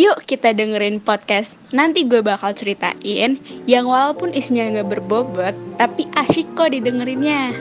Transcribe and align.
Yuk 0.00 0.24
kita 0.24 0.56
dengerin 0.56 1.04
podcast 1.04 1.60
Nanti 1.68 2.08
gue 2.08 2.24
bakal 2.24 2.56
ceritain 2.56 3.36
Yang 3.68 3.84
walaupun 3.84 4.32
isinya 4.32 4.80
gak 4.80 4.88
berbobot 4.88 5.52
Tapi 5.76 6.08
asyik 6.16 6.56
kok 6.56 6.72
didengerinnya 6.72 7.52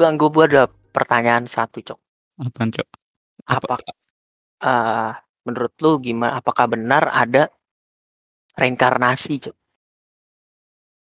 Enggak, 0.00 0.16
gue 0.16 0.44
ada 0.48 0.64
pertanyaan 0.96 1.44
satu, 1.44 1.84
Cok. 1.84 2.00
Apaan, 2.40 2.72
Cok? 2.72 2.88
Apa, 3.44 3.76
uh, 4.64 5.12
menurut 5.44 5.72
lu 5.80 6.00
gimana? 6.00 6.40
Apakah 6.40 6.70
benar 6.70 7.08
ada 7.10 7.48
reinkarnasi, 8.56 9.48
Cok? 9.48 9.56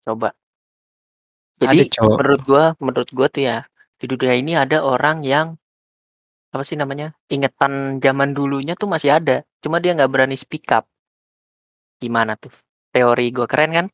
Coba. 0.07 0.31
Jadi 1.57 1.89
Ada, 1.89 2.05
menurut 2.05 2.41
gua, 2.45 2.65
menurut 2.79 3.11
gua 3.17 3.27
tuh 3.33 3.49
ya, 3.49 3.65
di 3.97 4.05
dunia 4.05 4.35
ini 4.37 4.53
ada 4.53 4.85
orang 4.85 5.25
yang 5.25 5.57
apa 6.53 6.63
sih 6.63 6.77
namanya? 6.77 7.17
Ingetan 7.33 7.99
zaman 7.99 8.37
dulunya 8.37 8.77
tuh 8.77 8.89
masih 8.89 9.17
ada, 9.17 9.43
cuma 9.65 9.81
dia 9.81 9.97
nggak 9.97 10.13
berani 10.13 10.37
speak 10.37 10.69
up. 10.73 10.85
Gimana 11.97 12.37
tuh? 12.37 12.53
Teori 12.93 13.33
gua 13.33 13.49
keren 13.49 13.73
kan? 13.73 13.87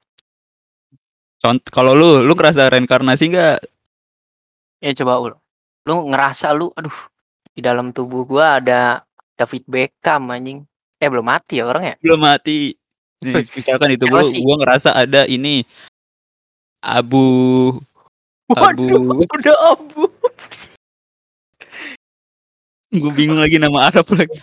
Contoh 1.42 1.70
kalau 1.74 1.94
lu 1.94 2.22
lu 2.22 2.34
ngerasa 2.34 2.70
reinkarnasi 2.70 3.24
nggak? 3.30 3.58
Ya 4.82 4.90
coba 4.98 5.22
lu. 5.22 5.38
Lu 5.86 5.94
ngerasa 6.10 6.54
lu 6.54 6.70
aduh 6.74 6.94
di 7.54 7.62
dalam 7.62 7.94
tubuh 7.94 8.26
gua 8.26 8.58
ada 8.58 9.06
David 9.42 9.66
Beckham 9.66 10.30
anjing. 10.30 10.62
Eh 11.02 11.10
belum 11.10 11.26
mati 11.26 11.58
ya 11.58 11.66
orang 11.66 11.82
ya? 11.82 11.94
Belum 11.98 12.22
mati. 12.22 12.78
Nih, 13.22 13.42
misalkan 13.54 13.90
itu 13.94 14.06
sih? 14.26 14.42
gua 14.42 14.58
ngerasa 14.62 14.94
ada 14.94 15.26
ini 15.30 15.62
abu 16.82 17.78
abu 18.50 18.82
Waduh, 18.82 19.22
udah 19.22 19.56
abu. 19.78 20.10
gue 22.92 23.12
bingung 23.16 23.38
lagi 23.40 23.56
nama 23.56 23.88
Arab 23.88 24.04
lagi 24.12 24.36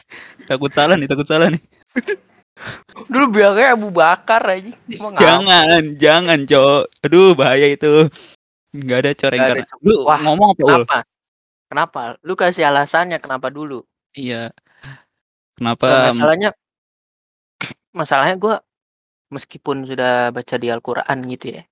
takut 0.50 0.72
salah 0.74 0.96
nih 0.98 1.06
takut 1.06 1.28
salah 1.28 1.52
nih 1.54 1.62
Dulu 3.08 3.30
bilangnya 3.32 3.72
Abu 3.78 3.88
Bakar 3.94 4.44
aja. 4.44 4.74
Emang 4.90 5.14
apa? 5.16 5.22
jangan 5.22 5.82
jangan 5.96 6.40
cok 6.44 6.82
aduh 7.06 7.32
bahaya 7.38 7.68
itu 7.72 8.08
nggak 8.74 8.98
ada 9.06 9.12
reinkarnasi 9.30 9.70
Cok. 9.70 9.80
lu 9.86 9.96
Wah, 10.08 10.20
ngomong 10.24 10.56
apa 10.56 10.64
Kenapa? 10.66 10.98
Kenapa? 11.70 12.02
Lu 12.26 12.34
kasih 12.34 12.66
alasannya 12.66 13.20
kenapa 13.22 13.52
dulu? 13.54 13.84
iya 14.18 14.50
Kenapa 15.60 16.16
masalahnya 16.16 16.50
masalahnya 17.92 18.36
gua 18.40 18.56
meskipun 19.30 19.84
sudah 19.84 20.32
baca 20.32 20.56
di 20.56 20.68
Al-Qur'an 20.72 21.20
gitu 21.28 21.60
ya. 21.60 21.64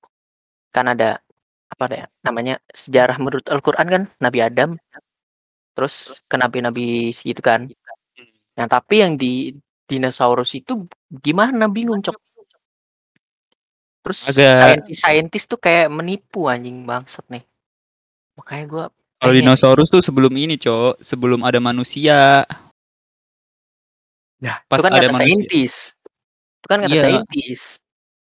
Kan 0.76 0.92
ada 0.92 1.24
apa 1.68 1.84
ya 1.92 2.06
namanya 2.24 2.60
sejarah 2.72 3.16
menurut 3.20 3.48
Al-Qur'an 3.48 3.88
kan 3.88 4.04
Nabi 4.20 4.40
Adam 4.44 4.76
terus 5.72 6.20
ke 6.28 6.36
nabi-nabi 6.36 7.16
gitu 7.16 7.40
kan. 7.40 7.72
Yang 8.58 8.70
tapi 8.70 8.96
yang 9.00 9.14
di 9.16 9.56
dinosaurus 9.88 10.52
itu 10.60 10.84
gimana 11.08 11.72
bingung 11.72 12.04
cok. 12.04 12.18
Terus 14.04 14.20
Agak- 14.28 14.84
saintis-saintis 14.84 15.48
tuh 15.48 15.60
kayak 15.60 15.88
menipu 15.88 16.52
anjing 16.52 16.84
bangsat 16.84 17.24
nih. 17.32 17.48
Makanya 18.36 18.66
gua 18.68 18.86
kalau 19.18 19.34
dinosaurus 19.34 19.90
tuh 19.90 20.06
sebelum 20.06 20.30
ini 20.38 20.62
cok 20.62 21.02
sebelum 21.02 21.42
ada 21.42 21.58
manusia 21.58 22.46
Nah, 24.38 24.62
Pas 24.64 24.78
itu 24.78 24.84
kan 24.84 24.92
ada 24.94 25.00
kata 25.02 25.12
manusia. 25.12 25.26
saintis. 25.26 25.74
Itu 26.58 26.68
kan 26.68 26.80
kata 26.82 26.92
Iya. 26.92 27.04
saintis. 27.04 27.62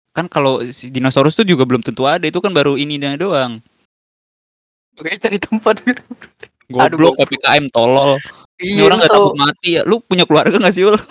kan 0.09 0.25
kalau 0.25 0.66
si 0.66 0.89
dinosaurus 0.89 1.31
tuh 1.31 1.44
juga 1.44 1.61
belum 1.61 1.80
tentu 1.80 2.03
ada 2.03 2.23
itu 2.23 2.38
kan 2.38 2.49
baru 2.49 2.73
ini 2.73 2.97
doang 3.16 3.61
Oke, 4.97 5.14
cari 5.14 5.37
tempat. 5.37 5.77
Aduh, 6.73 6.98
goblok 6.98 7.21
ppkm 7.21 7.70
tolol 7.70 8.17
ini 8.58 8.76
Iya, 8.76 8.83
orang 8.83 8.99
tau, 9.05 9.30
takut 9.30 9.37
mati 9.37 9.77
ya 9.77 9.86
lu 9.86 10.02
punya 10.02 10.26
keluarga 10.26 10.58
gak 10.58 10.73
sih 10.73 10.83
ul 10.83 10.98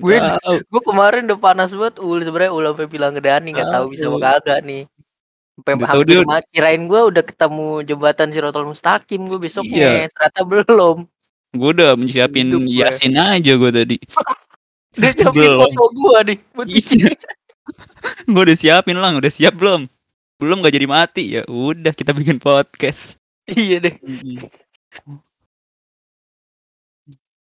gue 0.00 0.16
gue 0.64 0.80
kemarin 0.82 1.26
udah 1.26 1.36
panas 1.36 1.70
banget 1.70 1.98
ul 1.98 2.18
sebenarnya 2.18 2.50
ul 2.50 2.62
sampai 2.64 2.86
bilang 2.86 3.12
ke 3.12 3.20
Dani 3.20 3.50
nggak 3.50 3.68
tahu 3.68 3.84
bisa 3.90 4.06
apa 4.06 4.14
Aduh. 4.14 4.24
kagak 4.24 4.58
nih 4.64 4.82
sampai 5.54 5.72
hampir 5.84 6.06
dia- 6.08 6.46
kirain 6.48 6.82
gue 6.84 7.00
udah 7.04 7.22
ketemu 7.22 7.68
jembatan 7.84 8.28
Sirotol 8.30 8.64
Mustaqim 8.64 9.20
gue 9.26 9.38
besoknya 9.38 9.76
Iya. 9.76 10.08
ternyata 10.08 10.40
belum 10.42 10.96
gue 11.54 11.70
udah 11.70 11.94
nyiapin 11.94 12.46
Hidup 12.50 12.62
gue. 12.66 12.82
yasin 12.82 13.14
aja 13.14 13.52
gue 13.54 13.70
tadi. 13.70 13.96
Dia 14.98 15.10
siapin 15.10 15.50
foto 15.58 15.84
gue 15.90 16.18
nih 16.30 16.38
buat 16.54 16.66
Iya. 16.70 17.10
gue 18.32 18.42
udah 18.42 18.58
siapin 18.58 18.98
lang. 18.98 19.18
Udah 19.18 19.30
siap 19.30 19.54
belum? 19.54 19.86
Belum 20.38 20.58
gak 20.62 20.74
jadi 20.74 20.86
mati. 20.86 21.24
Ya 21.38 21.42
udah 21.46 21.94
kita 21.94 22.10
bikin 22.14 22.38
podcast. 22.38 23.18
Iya 23.46 23.78
deh. 23.82 23.94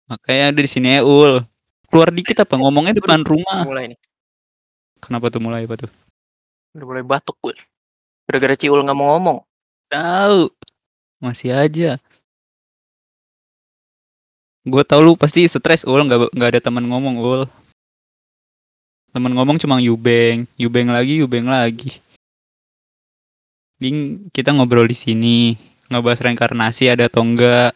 Makanya 0.08 0.56
ada 0.56 0.60
di 0.64 0.70
sini 0.70 0.98
ya 0.98 1.02
ul. 1.04 1.44
Keluar 1.88 2.10
dikit 2.12 2.44
apa? 2.44 2.56
Ngomongnya 2.56 2.96
depan 2.96 3.24
rumah. 3.24 3.64
mulai 3.64 3.92
nih. 3.96 4.00
Kenapa 4.98 5.30
tuh 5.30 5.42
mulai 5.44 5.64
apa 5.68 5.76
tuh? 5.78 5.92
Udah 6.74 6.86
mulai 6.86 7.04
batuk 7.06 7.38
gue 7.42 7.54
gara-gara 8.28 8.60
Ciul 8.60 8.84
nggak 8.84 8.98
mau 8.98 9.16
ngomong. 9.16 9.38
Tahu. 9.88 10.52
Masih 11.24 11.56
aja 11.56 11.96
gue 14.68 14.84
tau 14.84 15.00
lu 15.00 15.16
pasti 15.16 15.48
stres 15.48 15.88
ul. 15.88 16.04
Nggak 16.04 16.36
nggak 16.36 16.50
ada 16.52 16.62
teman 16.62 16.84
ngomong 16.84 17.16
ul. 17.18 17.42
Teman 19.16 19.32
ngomong 19.32 19.58
cuma 19.58 19.80
Yubeng. 19.80 20.44
Yubeng 20.60 20.92
lagi 20.92 21.24
Yubeng 21.24 21.48
lagi. 21.48 22.04
Ding 23.80 24.28
kita 24.36 24.52
ngobrol 24.52 24.86
di 24.86 24.98
sini. 24.98 25.56
Ngebahas 25.88 26.20
reinkarnasi 26.20 26.92
ada 26.92 27.08
atau 27.08 27.24
enggak 27.24 27.72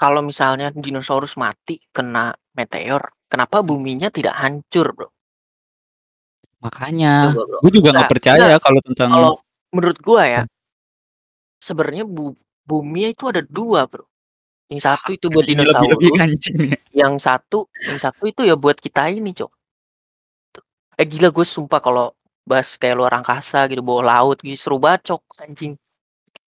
kalau 0.00 0.24
misalnya 0.24 0.72
dinosaurus 0.72 1.36
mati 1.36 1.76
kena 1.92 2.32
meteor 2.56 3.12
kenapa 3.28 3.60
buminya 3.60 4.08
tidak 4.08 4.32
hancur 4.32 4.96
bro? 4.96 5.08
Makanya. 6.64 7.36
Gue 7.60 7.68
juga 7.68 7.92
nggak 7.92 8.08
Nah, 8.08 8.12
percaya 8.16 8.56
kalau 8.56 8.80
tentang 8.80 9.12
kalau 9.12 9.34
menurut 9.76 9.98
gua 10.00 10.24
ya 10.26 10.42
sebenarnya 11.62 12.02
bu 12.08 12.34
bumi 12.66 13.14
itu 13.14 13.30
ada 13.30 13.44
dua 13.44 13.86
bro 13.86 14.08
yang 14.70 14.80
satu 14.80 15.10
itu 15.12 15.26
buat 15.26 15.44
dinosaurus 15.50 16.14
anjing 16.22 16.56
ya. 16.70 16.78
yang 17.04 17.18
satu 17.18 17.66
yang 17.82 17.98
satu 17.98 18.22
itu 18.30 18.46
ya 18.46 18.54
buat 18.54 18.78
kita 18.78 19.10
ini 19.10 19.34
cok. 19.34 19.50
Eh 20.96 21.06
gila 21.08 21.34
gue 21.34 21.46
sumpah 21.46 21.80
kalau 21.82 22.14
bahas 22.46 22.78
kayak 22.78 22.96
luar 22.96 23.12
angkasa 23.18 23.66
gitu 23.66 23.82
bawah 23.82 24.06
laut 24.06 24.38
gitu 24.40 24.54
seru 24.54 24.78
banget 24.78 25.10
cok 25.12 25.22
anjing. 25.42 25.74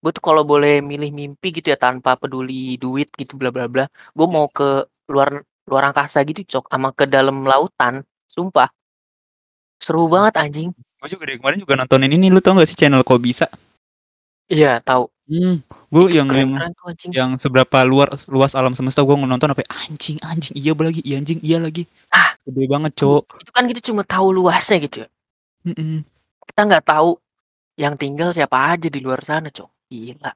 Gue 0.01 0.11
tuh 0.13 0.23
kalau 0.25 0.41
boleh 0.41 0.81
milih 0.81 1.13
mimpi 1.13 1.53
gitu 1.53 1.69
ya 1.69 1.77
tanpa 1.77 2.17
peduli 2.17 2.81
duit 2.81 3.13
gitu 3.13 3.37
bla 3.37 3.53
bla 3.53 3.69
bla 3.69 3.85
gue 3.87 4.27
mau 4.27 4.49
ke 4.49 4.89
luar 5.13 5.45
luar 5.69 5.93
angkasa 5.93 6.25
gitu 6.25 6.41
cok 6.57 6.73
sama 6.73 6.89
ke 6.97 7.05
dalam 7.05 7.45
lautan 7.45 8.01
sumpah. 8.25 8.73
Seru 9.77 10.09
banget 10.09 10.41
anjing. 10.41 10.73
Gue 10.73 11.09
juga 11.13 11.29
dari 11.29 11.37
kemarin 11.37 11.61
juga 11.61 11.77
nontonin 11.77 12.09
ini 12.17 12.33
lu 12.33 12.41
tau 12.41 12.57
gak 12.57 12.65
sih 12.65 12.73
channel 12.73 13.05
kok 13.05 13.21
bisa 13.21 13.45
iya 14.47 14.79
tahu 14.79 15.11
hmm, 15.27 15.55
gue 15.63 16.03
yang 16.11 16.27
keren 16.27 16.43
yang 16.43 16.51
keren 16.57 16.71
tuh 16.73 16.87
anjing. 16.91 17.11
yang 17.13 17.29
seberapa 17.35 17.77
luar 17.83 18.11
luas 18.31 18.55
alam 18.55 18.73
semesta 18.73 19.03
gue 19.03 19.15
nonton 19.15 19.51
apa 19.51 19.63
anjing 19.85 20.17
anjing 20.23 20.55
iya 20.55 20.73
lagi? 20.73 21.01
Iya 21.03 21.15
anjing 21.21 21.39
iya 21.43 21.57
lagi. 21.61 21.83
Ah. 22.11 22.33
gede 22.47 22.63
banget 22.67 22.91
cok 22.95 23.23
itu 23.43 23.51
kan 23.51 23.63
kita 23.67 23.81
cuma 23.83 24.01
tahu 24.07 24.31
luasnya 24.31 24.77
gitu 24.83 24.97
ya. 25.05 25.07
Mm-mm. 25.67 25.99
kita 26.47 26.61
nggak 26.63 26.85
tahu 26.87 27.19
yang 27.77 27.93
tinggal 27.99 28.31
siapa 28.31 28.73
aja 28.73 28.87
di 28.87 28.99
luar 29.03 29.21
sana 29.21 29.51
cok 29.51 29.69
gila. 29.91 30.31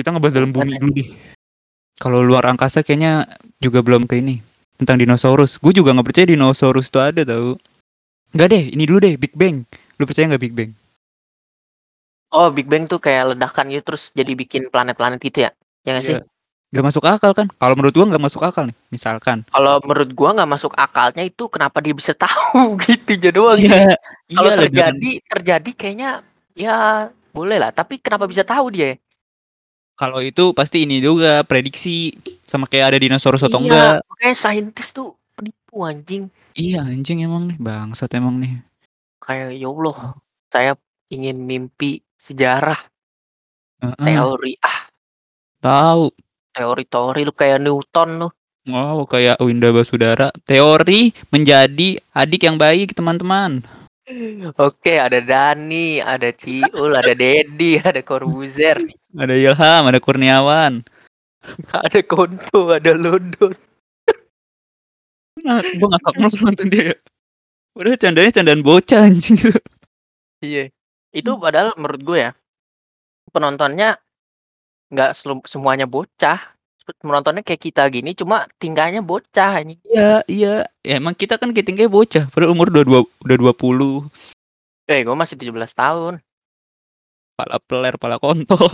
Kita 0.00 0.08
ngebahas 0.16 0.34
dalam 0.34 0.50
bumi 0.54 0.80
dulu 0.80 0.92
deh. 0.96 1.08
Kalau 2.00 2.24
luar 2.24 2.48
angkasa 2.48 2.80
kayaknya 2.80 3.28
juga 3.60 3.84
belum 3.84 4.08
ke 4.08 4.16
ini 4.16 4.40
tentang 4.80 4.96
dinosaurus. 4.96 5.60
Gue 5.60 5.76
juga 5.76 5.92
nggak 5.92 6.08
percaya 6.08 6.26
dinosaurus 6.32 6.88
tuh 6.88 7.04
ada 7.04 7.20
tau. 7.20 7.60
Nggak 8.32 8.48
deh 8.48 8.64
ini 8.72 8.82
dulu 8.88 8.98
deh 9.04 9.14
Big 9.20 9.36
Bang. 9.36 9.68
Lu 10.00 10.08
percaya 10.08 10.24
nggak 10.32 10.40
Big 10.40 10.56
Bang 10.56 10.79
oh 12.30 12.48
Big 12.54 12.66
Bang 12.70 12.86
tuh 12.86 13.02
kayak 13.02 13.34
ledakan 13.34 13.70
gitu 13.70 13.94
terus 13.94 14.14
jadi 14.14 14.32
bikin 14.34 14.70
planet-planet 14.70 15.20
gitu 15.20 15.46
ya? 15.46 15.50
Ya 15.86 15.90
nggak 15.98 16.06
sih? 16.06 16.16
Iya. 16.18 16.24
Gak 16.70 16.86
masuk 16.86 17.02
akal 17.02 17.34
kan? 17.34 17.50
Kalau 17.50 17.74
menurut 17.74 17.90
gua 17.90 18.06
nggak 18.06 18.24
masuk 18.30 18.42
akal 18.46 18.62
nih 18.70 18.76
misalkan. 18.94 19.42
Kalau 19.50 19.82
menurut 19.82 20.10
gua 20.14 20.30
nggak 20.38 20.50
masuk 20.54 20.72
akalnya 20.78 21.26
itu 21.26 21.50
kenapa 21.50 21.82
dia 21.82 21.90
bisa 21.90 22.14
tahu 22.14 22.78
gitu 22.86 23.18
aja 23.18 23.30
doang 23.34 23.58
iya 23.58 23.98
kalau 24.30 24.50
iya, 24.54 24.58
ledakan. 24.58 24.62
terjadi 24.70 25.10
terjadi 25.26 25.70
kayaknya 25.74 26.10
ya 26.54 26.76
boleh 27.34 27.58
lah 27.58 27.74
tapi 27.74 27.98
kenapa 27.98 28.30
bisa 28.30 28.46
tahu 28.46 28.70
dia? 28.70 28.94
Kalau 29.98 30.22
itu 30.22 30.54
pasti 30.54 30.86
ini 30.86 31.02
juga 31.02 31.42
prediksi 31.42 32.14
sama 32.46 32.70
kayak 32.70 32.94
ada 32.94 32.98
dinosaurus 33.02 33.44
atau 33.44 33.60
iya 33.60 33.66
enggak. 33.66 33.94
makanya 34.08 34.36
saintis 34.38 34.88
tuh 34.94 35.18
penipu 35.34 35.82
anjing. 35.82 36.30
Iya 36.54 36.86
anjing 36.86 37.26
emang 37.26 37.50
nih 37.50 37.58
bangsat 37.58 38.14
emang 38.14 38.38
nih. 38.38 38.62
Kayak 39.18 39.58
ya 39.58 39.66
Allah 39.66 39.98
saya 40.54 40.72
ingin 41.10 41.36
mimpi 41.42 41.98
sejarah 42.20 42.76
Heeh, 43.80 43.96
teori 44.04 44.52
ah 44.60 44.86
tahu 45.64 46.12
teori-teori 46.52 47.20
lu 47.24 47.32
kayak 47.32 47.64
Newton 47.64 48.10
lu 48.20 48.28
Wow, 48.68 49.08
kayak 49.08 49.40
Winda 49.40 49.72
Basudara. 49.72 50.28
Teori 50.44 51.16
menjadi 51.32 51.96
adik 52.12 52.44
yang 52.44 52.60
baik, 52.60 52.92
teman-teman. 52.92 53.64
Oke, 54.60 55.00
ada 55.00 55.16
Dani, 55.24 55.96
ada 55.96 56.28
Ciul, 56.28 56.92
ada 56.92 57.16
Dedi, 57.16 57.80
ada 57.88 58.04
Corbuzier, 58.04 58.84
Ada 59.16 59.32
Ilham, 59.32 59.82
ada 59.88 59.96
Kurniawan. 59.96 60.84
ada 61.72 62.00
Konto, 62.04 62.76
ada 62.76 62.92
London. 62.92 63.56
Nah, 65.40 65.64
gue 65.64 65.88
ngakak 65.88 66.14
mulu 66.20 66.36
nonton 66.44 66.66
dia. 66.68 66.92
ya. 66.92 66.94
Udah 67.80 67.96
candanya 67.96 68.30
candaan 68.34 68.60
bocah 68.60 69.08
anjing. 69.08 69.40
Iya. 70.44 70.68
Itu 71.10 71.34
padahal 71.36 71.74
menurut 71.74 72.00
gue 72.06 72.18
ya, 72.30 72.32
penontonnya 73.34 73.98
nggak 74.90 75.10
selu- 75.18 75.46
semuanya 75.46 75.86
bocah. 75.90 76.38
Menontonnya 77.06 77.46
kayak 77.46 77.62
kita 77.70 77.86
gini, 77.86 78.18
cuma 78.18 78.50
tingkahnya 78.58 78.98
bocah 78.98 79.62
anjing. 79.62 79.78
Iya, 79.86 80.26
iya. 80.26 80.54
Ya, 80.82 80.98
emang 80.98 81.14
kita 81.14 81.38
kan 81.38 81.54
ketinggian 81.54 81.90
bocah. 81.90 82.26
Padahal 82.34 82.50
umur 82.50 82.74
udah, 82.74 82.82
dua, 82.82 83.00
udah 83.22 83.36
20. 83.38 84.10
Eh, 84.90 85.06
gue 85.06 85.14
masih 85.14 85.38
17 85.38 85.70
tahun. 85.70 86.18
Pala 87.38 87.62
peler, 87.62 87.94
pala 87.94 88.18
kontol. 88.18 88.66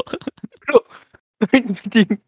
Anjing. 1.53 2.09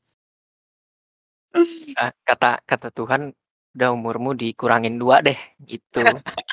Ah, 1.99 2.13
kata 2.23 2.63
kata 2.63 2.93
Tuhan 2.93 3.33
udah 3.75 3.91
umurmu 3.91 4.37
dikurangin 4.37 5.01
dua 5.01 5.25
deh 5.25 5.35
gitu. 5.65 6.05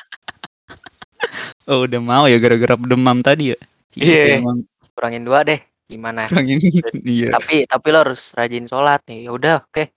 Oh, 1.66 1.82
udah 1.82 1.98
mau 1.98 2.24
ya 2.30 2.38
gara-gara 2.38 2.78
demam 2.78 3.18
tadi 3.26 3.50
ya. 3.50 3.58
Iya. 3.98 4.16
sih, 4.22 4.32
emang 4.38 4.62
kurangin 4.94 5.26
dua 5.26 5.42
deh. 5.42 5.58
Gimana? 5.90 6.30
kurangin. 6.30 6.62
iya. 7.02 7.34
Tapi 7.34 7.66
tapi 7.66 7.86
lo 7.90 7.98
harus 8.06 8.30
rajin 8.38 8.70
sholat 8.70 9.02
nih. 9.10 9.26
Ya 9.26 9.30
udah, 9.34 9.54
oke. 9.66 9.90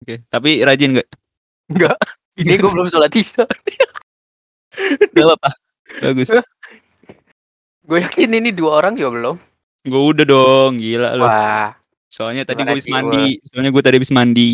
Oke. 0.00 0.24
Tapi 0.32 0.64
rajin 0.64 0.96
gak? 0.96 1.08
Enggak. 1.68 1.98
Ini 2.40 2.56
gue 2.56 2.70
belum 2.72 2.88
sholat 2.88 3.12
isya. 3.12 3.44
Gak 5.12 5.24
apa-apa. 5.28 5.50
Bagus. 6.00 6.32
Gue 7.84 7.98
yakin 8.00 8.30
ini 8.40 8.50
dua 8.54 8.80
orang 8.80 8.96
juga 8.96 9.10
belum. 9.12 9.36
Gue 9.84 10.02
udah 10.14 10.24
dong, 10.24 10.80
gila 10.80 11.20
lu. 11.20 11.24
Wah. 11.28 11.76
Soalnya 12.08 12.48
tadi 12.48 12.64
gue 12.64 12.72
habis 12.72 12.88
mandi. 12.88 13.36
Soalnya 13.44 13.70
gue 13.74 13.82
tadi 13.84 13.96
habis 14.00 14.14
mandi. 14.14 14.50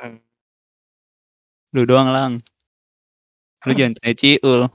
Hmm. 0.00 0.18
Lu 1.78 1.86
doang 1.86 2.10
lang. 2.10 2.32
Lu 3.66 3.72
jangan 3.76 3.94
tanya 3.98 4.14
Ciul. 4.18 4.66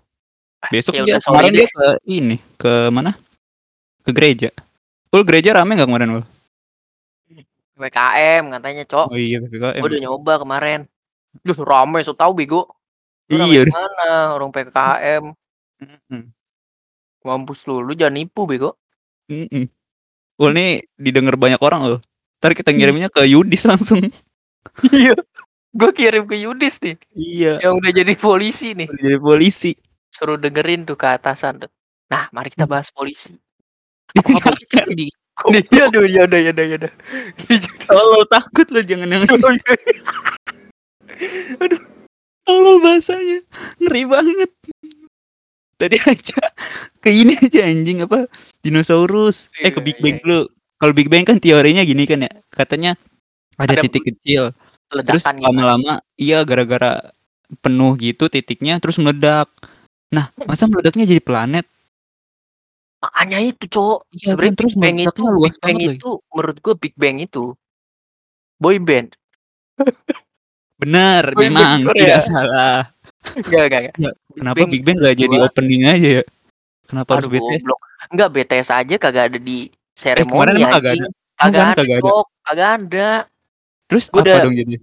Besok 0.72 0.96
Ya 0.96 1.04
dia 1.04 1.16
udah, 1.18 1.24
kemarin 1.28 1.52
dia 1.52 1.68
ke 1.68 1.88
ini 2.08 2.38
ke 2.56 2.88
mana? 2.88 3.12
Ke 4.06 4.12
gereja. 4.16 4.50
Ul 5.12 5.28
gereja 5.28 5.60
rame 5.60 5.76
gak 5.76 5.88
kemarin 5.90 6.22
Ul? 6.22 6.24
PKM 7.74 8.44
katanya, 8.54 8.84
Cok. 8.88 9.08
Oh 9.12 9.18
iya 9.20 9.42
PPKM. 9.44 9.82
Gue 9.82 9.90
udah 9.92 10.02
nyoba 10.08 10.34
kemarin. 10.40 10.80
Duh, 11.42 11.58
rame, 11.58 12.00
so 12.06 12.14
tau 12.16 12.32
bego. 12.32 12.70
Lu 13.28 13.44
Iya. 13.44 13.68
di 13.68 13.74
mana? 13.74 14.38
Orang 14.38 14.54
PKM. 14.54 15.34
Mampus 17.26 17.66
lu, 17.68 17.84
lu 17.84 17.92
jangan 17.98 18.16
nipu 18.16 18.48
bego. 18.48 18.78
Ul 20.38 20.52
nih 20.54 20.86
didengar 20.96 21.36
banyak 21.36 21.60
orang 21.60 21.82
Ul. 21.92 21.98
Ntar 22.40 22.56
kita 22.56 22.72
ngirimnya 22.72 23.12
ke 23.12 23.26
Yudis 23.28 23.68
langsung. 23.68 24.00
Iya. 24.96 25.12
Gue 25.76 25.92
kirim 25.92 26.24
ke 26.24 26.40
Yudis 26.40 26.80
nih, 26.80 26.96
iya. 27.18 27.60
yang 27.60 27.76
udah 27.82 27.92
jadi 27.92 28.16
polisi 28.16 28.72
nih. 28.78 28.88
Jadi 28.88 29.18
polisi. 29.20 29.76
Suruh 30.14 30.38
dengerin 30.38 30.86
tuh 30.86 30.94
ke 30.94 31.10
atasan 31.10 31.66
tuh. 31.66 31.72
Nah, 32.08 32.30
mari 32.30 32.54
kita 32.54 32.70
bahas 32.70 32.94
polisi. 32.94 33.34
Apa 34.14 34.30
polisi 34.30 34.70
tuh 34.70 34.94
di 34.94 35.08
Iya, 35.74 35.90
aduh, 35.90 36.06
ya 36.06 36.30
udah, 36.30 36.40
ya 36.40 36.52
udah, 36.54 36.66
ya 36.70 36.76
udah. 36.78 36.92
Kalau 37.90 38.22
takut 38.30 38.70
lu 38.70 38.86
jangan 38.86 39.10
yang 39.10 39.26
Oh, 39.26 39.50
iya. 39.50 39.74
tolol 42.46 42.78
bahasanya. 42.78 43.42
Ngeri 43.82 44.04
banget. 44.06 44.52
Tadi 45.82 45.98
aja 45.98 46.42
ke 47.02 47.10
ini 47.10 47.34
aja 47.34 47.66
anjing 47.66 48.06
apa 48.06 48.30
dinosaurus. 48.62 49.50
eh 49.58 49.74
ke 49.74 49.82
Iya, 49.82 49.86
Big 49.90 49.98
Bang 50.00 50.16
iya. 50.16 50.22
dulu. 50.22 50.42
Kalau 50.78 50.94
Big 50.94 51.10
Bang 51.10 51.26
kan 51.26 51.42
teorinya 51.42 51.82
gini 51.82 52.06
kan 52.06 52.22
ya. 52.22 52.32
Katanya 52.54 52.94
ada, 53.58 53.74
Ada 53.74 53.90
titik 53.90 54.14
kecil. 54.14 54.54
Terus 54.88 55.26
Ledakan 55.26 55.34
gitu. 55.34 55.46
lama-lama 55.50 55.94
iya 56.14 56.46
gara-gara 56.46 57.02
penuh 57.66 57.98
gitu 57.98 58.30
titiknya 58.30 58.78
terus 58.78 59.02
meledak. 59.02 59.50
Nah, 60.14 60.26
masa 60.40 60.64
meledaknya 60.66 61.06
jadi 61.06 61.20
planet? 61.20 61.66
Makanya 63.00 63.40
itu, 63.44 63.66
Cok. 63.68 63.98
Sebenarnya 64.14 64.48
kan, 64.48 64.56
terus 64.56 64.74
Big 64.74 64.84
Bang 64.86 64.98
itu, 65.02 65.22
luas 65.28 65.56
Big 65.56 65.64
Bang 65.64 65.76
lagi. 65.76 65.88
itu 65.92 66.10
menurut 66.30 66.58
gue 66.60 66.74
Big 66.78 66.94
Bang 66.96 67.18
itu 67.18 67.44
boy 68.56 68.78
band. 68.80 69.10
Benar, 70.80 71.24
Boy 71.32 71.48
band 71.48 71.52
memang 71.52 71.78
Korea. 71.84 72.00
tidak 72.00 72.22
salah. 72.24 72.80
Enggak, 73.40 73.64
enggak, 73.66 73.80
enggak. 73.82 73.96
Ya, 73.98 74.12
Kenapa 74.34 74.56
Bang 74.58 74.70
Big 74.70 74.84
Bang 74.84 74.98
gak 75.00 75.16
jadi 75.16 75.36
opening 75.40 75.84
aja 75.84 76.10
ya? 76.20 76.24
Kenapa 76.84 77.10
harus 77.16 77.26
Aduh, 77.26 77.34
BTS? 77.34 77.62
goblok. 77.64 77.80
Enggak 78.06 78.30
BTS 78.30 78.70
aja 78.70 78.96
kagak 78.98 79.26
ada 79.32 79.40
di 79.40 79.58
Eh, 79.68 79.72
seremoni 79.94 80.28
kemarin 80.28 80.54
emang 80.58 80.74
kagak 80.74 80.92
ada. 80.94 81.08
Kagak 81.34 81.44
Bukan, 81.44 81.64
ada, 81.64 81.74
kagak 81.76 81.98
ada. 81.98 82.12
Kagak 82.44 82.70
ada. 82.70 83.10
Terus 83.84 84.04
Gua 84.06 84.16
apa 84.16 84.28
udah- 84.28 84.44
dong 84.44 84.56
jadi? 84.56 84.76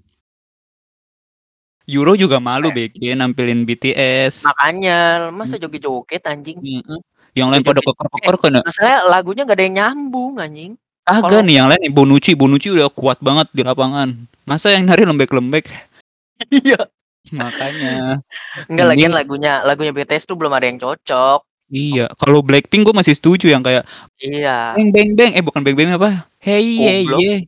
Euro 1.87 2.13
juga 2.15 2.37
malu 2.39 2.69
Eh. 2.71 2.89
BG 2.91 3.15
nampilin 3.15 3.65
BTS. 3.65 4.45
Makanya 4.45 5.29
masa 5.31 5.57
Hmm. 5.57 5.63
joget-joget 5.65 6.23
anjing. 6.25 6.59
Mm-mm. 6.61 7.01
Yang 7.33 7.49
lain 7.49 7.63
pada 7.63 7.81
keker-keker 7.81 8.35
kan 8.37 8.51
ya? 8.53 8.63
Masalahnya 8.67 8.99
lagunya 9.07 9.43
gak 9.47 9.57
ada 9.57 9.65
yang 9.65 9.77
nyambung 9.79 10.35
anjing. 10.37 10.73
Agak 11.03 11.31
kalau- 11.31 11.47
nih 11.47 11.55
yang 11.57 11.69
lain 11.71 11.91
Bonucci, 11.91 12.33
Bonucci 12.35 12.69
udah 12.71 12.91
kuat 12.91 13.19
banget 13.19 13.47
di 13.51 13.63
lapangan. 13.63 14.13
Masa 14.45 14.71
yang 14.71 14.85
nari 14.87 15.07
lembek-lembek? 15.07 15.67
Iya. 16.51 16.89
Makanya. 17.37 18.17
Enggak 18.65 18.87
lagian 18.89 19.13
lagunya 19.13 19.61
lagunya 19.61 19.93
BTS 19.93 20.25
tuh 20.25 20.41
belum 20.41 20.51
ada 20.51 20.65
yang 20.65 20.81
cocok. 20.81 21.45
Iya, 21.69 22.11
kalau 22.19 22.43
Blackpink 22.43 22.83
gue 22.83 22.91
masih 22.91 23.15
setuju 23.15 23.47
yang 23.47 23.63
kayak 23.63 23.87
Iya. 24.19 24.75
bang 24.75 24.91
bang 24.91 25.09
bang 25.15 25.31
eh 25.39 25.45
bukan 25.45 25.61
bang 25.63 25.77
bang 25.77 25.95
apa? 25.95 26.27
Hey 26.41 26.65
hey 26.81 27.01
Goblok. 27.05 27.21
yeah. 27.23 27.41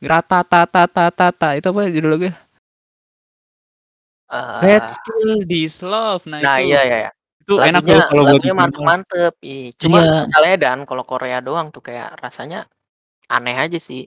Rata 0.00 0.40
tata 0.40 0.80
tata 0.80 1.04
tata 1.12 1.48
itu 1.58 1.66
apa 1.68 1.90
judul 1.92 2.10
lagu? 2.16 2.30
Eh, 4.30 4.58
Let's 4.62 4.94
kill 5.02 5.42
this 5.42 5.82
love. 5.82 6.22
Nah, 6.30 6.38
Nah, 6.38 6.62
itu 6.62 6.70
iya 6.70 6.80
iya. 6.86 6.98
iya. 7.06 7.10
itu 7.40 7.58
enak 7.58 7.82
Lagunya 7.82 7.96
loh 7.98 8.06
kalau 8.06 8.22
buat 8.22 8.30
lagunya 8.38 8.54
mantep-mantep. 8.54 9.32
Ih, 9.42 9.66
Cuma 9.74 9.98
Iya. 9.98 10.22
masalahnya 10.22 10.58
dan 10.62 10.78
kalau 10.86 11.02
Korea 11.02 11.38
doang 11.42 11.74
tuh 11.74 11.82
kayak 11.82 12.22
rasanya 12.22 12.70
aneh 13.26 13.58
aja 13.58 13.74
sih. 13.82 14.06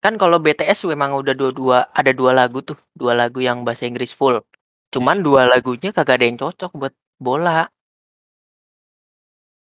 Kan 0.00 0.16
kalau 0.16 0.40
BTS 0.40 0.88
memang 0.88 1.12
udah 1.20 1.36
dua-dua 1.36 1.92
ada 1.92 2.10
dua 2.16 2.32
lagu 2.32 2.64
tuh, 2.64 2.80
dua 2.96 3.12
lagu 3.12 3.44
yang 3.44 3.60
bahasa 3.60 3.84
Inggris 3.84 4.16
full. 4.16 4.40
Cuman 4.88 5.20
dua 5.20 5.44
lagunya 5.44 5.92
kagak 5.92 6.16
ada 6.16 6.24
yang 6.24 6.40
cocok 6.40 6.72
buat 6.72 6.94
bola. 7.20 7.68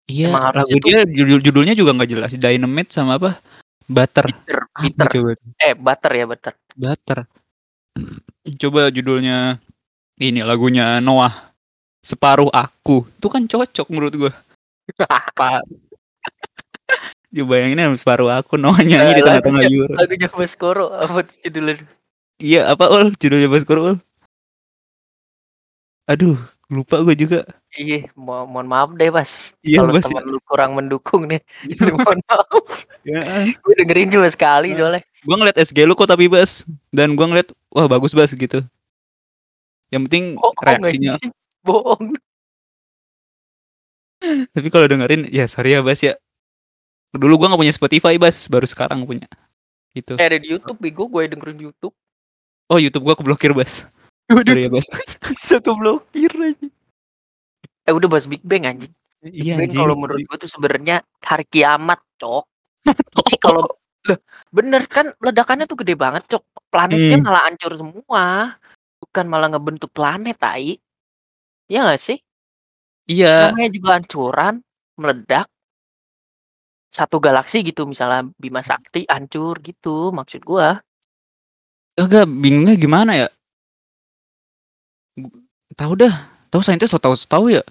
Iya, 0.06 0.30
Emang 0.30 0.54
lagu 0.54 0.78
dia 0.84 1.02
judul 1.10 1.42
judulnya 1.42 1.74
juga 1.74 1.98
nggak 1.98 2.10
jelas. 2.14 2.30
Dynamite 2.38 2.94
sama 2.94 3.18
apa? 3.18 3.42
Butter. 3.90 4.30
Bitter, 4.46 4.62
bitter. 4.86 5.08
coba? 5.18 5.32
Eh, 5.60 5.74
butter 5.74 6.12
ya, 6.14 6.26
butter. 6.30 6.54
Butter. 6.78 7.20
Coba 8.44 8.92
judulnya 8.92 9.58
ini 10.20 10.44
lagunya 10.44 11.00
Noah. 11.00 11.56
Separuh 12.04 12.52
aku. 12.52 13.08
Itu 13.16 13.32
kan 13.32 13.48
cocok 13.48 13.88
menurut 13.88 14.14
gua. 14.20 14.32
Pak. 15.40 15.64
Coba 17.34 17.46
bayangin 17.50 17.80
ya, 17.82 17.88
separuh 17.96 18.30
aku 18.30 18.60
Noah 18.60 18.84
nyanyi 18.84 19.10
Eh, 19.10 19.18
di 19.18 19.22
tengah-tengah 19.24 19.64
Euro. 19.72 19.94
Lagunya 19.96 20.28
Baskoro 20.30 20.86
apa 20.92 21.24
judulnya? 21.42 21.82
Iya, 22.38 22.62
apa 22.76 22.92
ul 22.92 23.16
judulnya 23.16 23.48
Baskoro 23.50 23.82
ul? 23.96 23.98
Aduh, 26.04 26.36
lupa 26.68 27.00
gue 27.02 27.16
juga. 27.16 27.48
Iya, 27.74 28.12
mo 28.14 28.44
mohon 28.46 28.68
maaf 28.70 28.92
deh, 28.94 29.08
Bas. 29.10 29.56
Iya, 29.64 29.82
Kalau 29.82 29.96
teman 29.98 30.24
lu 30.28 30.38
kurang 30.46 30.72
mendukung 30.78 31.26
nih. 31.26 31.40
Mohon 31.96 32.20
maaf. 32.30 32.66
Ya. 33.02 33.50
Gue 33.64 33.74
dengerin 33.80 34.12
cuma 34.14 34.28
sekali 34.30 34.76
Iya. 34.76 34.84
soalnya. 34.84 35.02
Gua 35.24 35.36
ngeliat 35.40 35.58
SG 35.60 35.88
lu 35.88 35.96
kok 35.96 36.08
tapi 36.12 36.28
Bas. 36.28 36.68
Dan 36.92 37.16
gua 37.16 37.32
ngeliat 37.32 37.50
wah 37.72 37.88
bagus 37.88 38.12
Bas 38.12 38.32
gitu. 38.32 38.64
Yang 39.90 40.02
penting 40.10 40.26
Bohong 40.36 40.58
reaksinya. 40.62 41.12
Bohong. 41.64 42.06
Tapi 44.56 44.68
kalau 44.72 44.88
dengerin 44.88 45.28
ya 45.32 45.48
sorry 45.52 45.76
ya 45.76 45.84
Bas 45.84 46.00
ya. 46.04 46.16
Dulu 47.14 47.40
gua 47.40 47.48
nggak 47.54 47.62
punya 47.62 47.76
Spotify 47.76 48.16
Bas, 48.18 48.50
baru 48.50 48.66
sekarang 48.66 49.06
punya. 49.06 49.30
Gitu. 49.94 50.18
Eh, 50.18 50.26
ada 50.26 50.42
di 50.42 50.50
YouTube, 50.50 50.82
bego 50.82 51.06
gue 51.06 51.30
dengerin 51.30 51.54
di 51.54 51.66
YouTube. 51.70 51.94
Oh 52.66 52.82
YouTube 52.82 53.06
gua 53.06 53.14
keblokir 53.14 53.54
Bas. 53.54 53.86
Waduh, 54.32 54.50
Sorry 54.50 54.66
ya 54.66 54.70
Bas. 54.74 54.88
bisa 55.38 55.56
keblokir 55.62 56.34
aja. 56.34 56.68
Eh, 57.84 57.94
udah 57.94 58.08
bahas 58.08 58.26
Big 58.26 58.42
Bang 58.42 58.64
anjing. 58.64 58.94
Iya 59.22 59.60
Big 59.60 59.76
Bang 59.76 59.86
kalau 59.86 59.96
menurut 60.00 60.24
gue 60.24 60.38
tuh 60.40 60.50
sebenarnya 60.50 61.04
hari 61.22 61.46
kiamat, 61.48 62.00
Cok. 62.18 62.44
Tapi 62.88 63.36
kalau 63.46 63.68
Loh, 64.04 64.20
bener 64.52 64.84
kan 64.92 65.08
ledakannya 65.24 65.64
tuh 65.64 65.80
gede 65.80 65.96
banget, 65.96 66.28
Cok. 66.28 66.44
Planetnya 66.68 67.18
Hmm. 67.20 67.26
malah 67.26 67.44
hancur 67.48 67.72
semua. 67.80 68.26
Bukan 69.00 69.26
malah 69.32 69.48
ngebentuk 69.52 69.92
planet, 69.96 70.36
tai. 70.36 70.76
Iya 71.72 71.88
gak 71.88 72.02
sih? 72.04 72.20
Iya, 73.08 73.52
Namanya 73.52 73.72
juga 73.72 73.90
hancuran, 74.00 74.54
meledak. 75.00 75.48
Satu 76.94 77.18
galaksi 77.18 77.66
gitu 77.66 77.90
misalnya 77.90 78.30
Bima 78.38 78.62
Sakti 78.62 79.04
hancur 79.10 79.58
gitu 79.66 80.14
maksud 80.14 80.46
gua. 80.46 80.78
Agak 81.98 82.30
bingungnya 82.30 82.78
gimana 82.78 83.12
ya? 83.18 83.28
Gu- 85.18 85.42
Tahu 85.74 85.94
dah, 85.98 86.14
tahu 86.54 86.62
saintis 86.62 86.94
so 86.94 87.02
tahu 87.02 87.18
tahu 87.18 87.50
ya. 87.50 87.64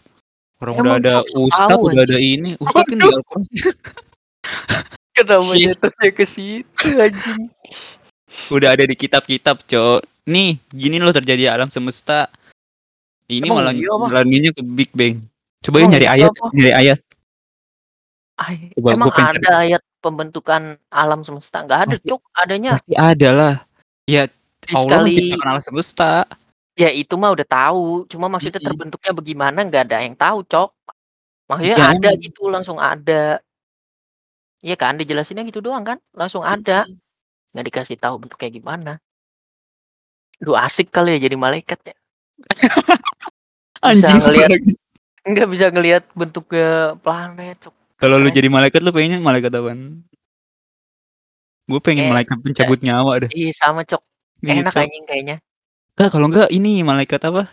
Orang 0.59 0.83
udah 0.83 0.99
Emang 0.99 1.07
ada 1.07 1.15
so 1.27 1.47
ustad, 1.47 1.79
udah 1.79 2.03
ada 2.03 2.19
ini. 2.19 2.59
Ustad 2.59 2.83
kan 2.87 2.99
di 2.99 3.07
Al-Quran. 3.07 3.47
Kenapa 5.13 5.53
jatuhnya 5.53 6.11
ke 6.11 6.25
situ 6.25 6.87
anjing? 6.97 7.53
udah 8.49 8.73
ada 8.73 8.85
di 8.89 8.97
kitab-kitab, 8.97 9.61
Cok. 9.63 10.01
Nih, 10.25 10.57
gini 10.73 10.97
loh 10.97 11.13
terjadi 11.13 11.53
alam 11.53 11.69
semesta. 11.69 12.33
Ini 13.29 13.45
Emang 13.45 13.61
malah 13.61 13.73
iya 13.73 13.93
apa? 13.93 14.05
ngelanginnya 14.09 14.51
ke 14.53 14.63
Big 14.65 14.91
Bang. 14.93 15.21
Coba 15.61 15.77
Emang 15.79 15.93
nyari 15.93 16.07
iya 16.09 16.15
ayat, 16.17 16.33
apa? 16.33 16.47
nyari 16.53 16.73
ayat. 16.73 16.99
Ay, 18.35 18.57
Coba 18.73 18.89
emang 18.91 19.13
ada 19.13 19.51
ayat 19.61 19.83
pembentukan 20.01 20.63
alam 20.89 21.21
semesta? 21.23 21.61
Nggak 21.61 21.81
ada, 21.87 21.95
Cok. 22.01 22.21
Adanya 22.33 22.71
Pasti 22.75 22.95
ada 22.97 23.29
lah. 23.31 23.55
Ya, 24.09 24.27
Allah 24.73 24.81
sekali 24.81 25.13
menciptakan 25.13 25.49
alam 25.53 25.63
semesta. 25.63 26.11
ya 26.73 26.89
itu 26.89 27.15
mah 27.21 27.31
udah 27.37 27.45
tahu. 27.47 28.09
Cuma 28.09 28.33
maksudnya 28.33 28.59
terbentuknya 28.59 29.13
bagaimana 29.13 29.59
nggak 29.61 29.83
ada 29.93 29.97
yang 30.01 30.17
tahu, 30.17 30.41
Cok. 30.49 30.71
Maksudnya 31.53 31.77
Ya, 31.77 31.87
ada 31.93 32.11
gitu, 32.17 32.49
langsung 32.49 32.81
ada. 32.81 33.45
Iya 34.63 34.79
kan, 34.79 34.95
dijelasinnya 34.95 35.43
gitu 35.43 35.59
doang 35.59 35.83
kan? 35.83 35.99
Langsung 36.15 36.47
ada. 36.47 36.87
Nggak 37.51 37.67
dikasih 37.67 37.99
tahu 37.99 38.23
bentuknya 38.23 38.49
gimana. 38.49 38.93
Lu 40.39 40.55
asik 40.55 40.89
kali 40.89 41.19
ya 41.19 41.27
jadi 41.27 41.35
malaikat 41.35 41.79
ya. 41.83 41.97
Anjing 43.87 44.23
ngeliat- 44.23 44.51
lagi. 44.51 44.73
Nggak 45.23 45.49
bisa 45.51 45.67
ngelihat 45.71 46.03
bentuknya 46.15 46.99
planet, 46.99 47.59
Cok. 47.63 47.75
Kalau 47.99 48.19
lu 48.19 48.27
Keren. 48.27 48.39
jadi 48.39 48.49
malaikat 48.51 48.81
lu 48.83 48.91
pengennya 48.91 49.23
malaikat 49.23 49.55
apaan? 49.55 50.03
Gue 51.71 51.79
pengen 51.79 52.07
Eh, 52.07 52.11
malaikat 52.11 52.39
pencabut 52.43 52.83
nyawa 52.83 53.23
dah. 53.23 53.31
Iya 53.31 53.55
sama, 53.55 53.87
Cok. 53.87 54.03
Iya, 54.43 54.67
Enak 54.67 54.75
Cok. 54.75 54.83
anjing 54.83 55.05
kayaknya. 55.07 55.37
Nggak, 55.95 56.11
kalau 56.11 56.27
enggak 56.27 56.51
ini 56.51 56.83
malaikat 56.83 57.23
apa? 57.23 57.47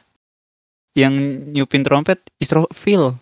Yang 0.97 1.13
nyupin 1.53 1.85
trompet 1.85 2.17
Israfil. 2.41 3.13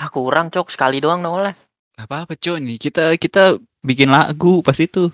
Ah 0.00 0.08
kurang, 0.08 0.48
Cok. 0.48 0.72
Sekali 0.72 0.96
doang 0.96 1.20
noleh. 1.20 1.52
Gak 1.96 2.06
apa-apa, 2.06 2.32
Cok. 2.36 2.56
Nih 2.60 2.76
kita 2.76 3.16
kita 3.16 3.56
bikin 3.80 4.12
lagu 4.12 4.60
pas 4.60 4.76
itu. 4.76 5.08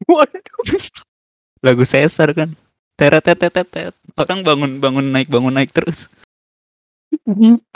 Lagu 1.64 1.82
Caesar 1.82 2.32
kan. 2.32 2.52
Teret 2.96 3.20
teret 3.20 3.52
teret. 3.52 3.94
Orang 4.16 4.40
bangun 4.40 4.80
bangun 4.80 5.06
naik 5.12 5.28
bangun 5.28 5.52
naik 5.52 5.72
terus. 5.72 6.08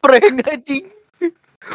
Prank 0.00 0.40
anjing. 0.48 0.88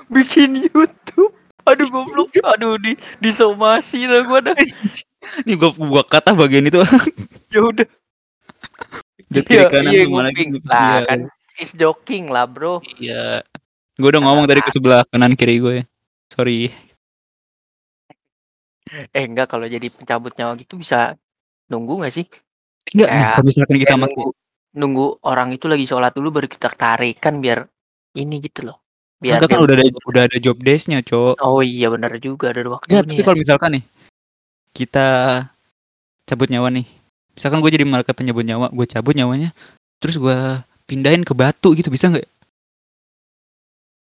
Bikin 0.10 0.66
YouTube. 0.66 1.34
Aduh 1.66 1.90
goblok. 1.90 2.30
Aduh 2.46 2.78
di 2.82 2.94
disomasi 3.22 4.06
lah 4.06 4.26
gua 4.26 4.42
dah. 4.42 4.54
Nih 5.46 5.58
gua 5.58 5.70
gua 5.74 6.02
kata 6.06 6.34
bagian 6.34 6.66
itu. 6.66 6.82
Ya 7.54 7.64
udah. 7.64 7.88
Dia 9.32 9.42
kiri 9.42 9.64
Iya, 9.64 9.72
kanan 9.72 9.92
iya, 9.96 10.04
sama 10.06 10.22
lagi. 10.28 10.44
nguping. 10.44 10.68
Iya, 10.68 10.76
Lah 10.76 11.02
kan 11.08 11.20
is 11.56 11.72
joking 11.72 12.28
lah, 12.28 12.44
Bro. 12.44 12.84
Iya. 13.00 13.48
Gue 13.96 14.10
udah 14.12 14.20
ngomong 14.20 14.44
tadi 14.44 14.60
ke 14.60 14.72
sebelah 14.76 15.08
kanan 15.08 15.40
kiri 15.40 15.64
gue. 15.64 15.78
Sorry. 16.36 16.68
Eh 19.16 19.24
enggak 19.26 19.50
kalau 19.50 19.66
jadi 19.66 19.88
pencabut 19.90 20.36
nyawa 20.36 20.54
gitu 20.60 20.78
bisa 20.78 21.16
nunggu 21.72 22.04
gak 22.06 22.14
sih? 22.14 22.26
Enggak, 22.94 23.10
Kayak- 23.10 23.34
kalau 23.40 23.46
misalkan 23.48 23.76
kita 23.82 23.96
mati. 23.98 24.14
nunggu, 24.14 24.26
nunggu 24.76 25.06
orang 25.26 25.50
itu 25.56 25.66
lagi 25.66 25.86
sholat 25.88 26.12
dulu 26.14 26.30
baru 26.36 26.48
kita 26.52 26.70
tarikan 26.76 27.40
biar 27.42 27.66
ini 28.16 28.36
gitu 28.44 28.68
loh. 28.68 28.78
Biar 29.18 29.40
Enggak 29.40 29.58
kan 29.58 29.64
udah 29.64 29.76
ada 29.80 29.86
udah 30.06 30.22
ada 30.28 30.38
job 30.38 30.60
desk-nya, 30.60 31.00
Cok. 31.02 31.40
Oh 31.42 31.64
iya 31.64 31.88
benar 31.90 32.14
juga 32.20 32.52
ada 32.52 32.62
Enggak, 32.62 32.84
waktunya. 32.86 33.02
tapi 33.08 33.22
kalau 33.24 33.40
misalkan 33.40 33.70
nih 33.80 33.84
kita 34.76 35.08
cabut 36.28 36.52
nyawa 36.52 36.68
nih. 36.70 36.86
Misalkan 37.36 37.60
gue 37.64 37.72
jadi 37.72 37.84
malaikat 37.88 38.16
penyabut 38.16 38.44
nyawa, 38.48 38.68
gue 38.72 38.86
cabut 38.88 39.12
nyawanya, 39.12 39.52
terus 40.00 40.16
gue 40.16 40.36
pindahin 40.88 41.24
ke 41.28 41.34
batu 41.36 41.76
gitu 41.76 41.90
bisa 41.92 42.08
nggak? 42.08 42.28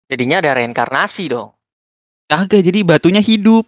Jadinya 0.08 0.40
ada 0.40 0.56
reinkarnasi 0.56 1.28
dong. 1.28 1.52
Kagak, 2.28 2.61
jadi 2.61 2.85
batunya 2.85 3.25
hidup. 3.25 3.64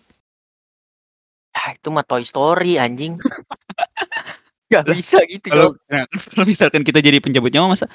Ya 1.51 1.75
itu 1.75 1.89
mah 1.89 2.05
Toy 2.05 2.23
Story 2.23 2.77
anjing. 2.77 3.17
Gak 4.71 4.87
bisa 4.87 5.19
gitu 5.27 5.51
Kalau 5.51 5.75
nah, 5.91 6.07
kalau 6.31 6.47
misalkan 6.47 6.87
kita 6.87 7.03
jadi 7.03 7.19
pencabut 7.19 7.51
nyawa 7.51 7.75
masa 7.75 7.91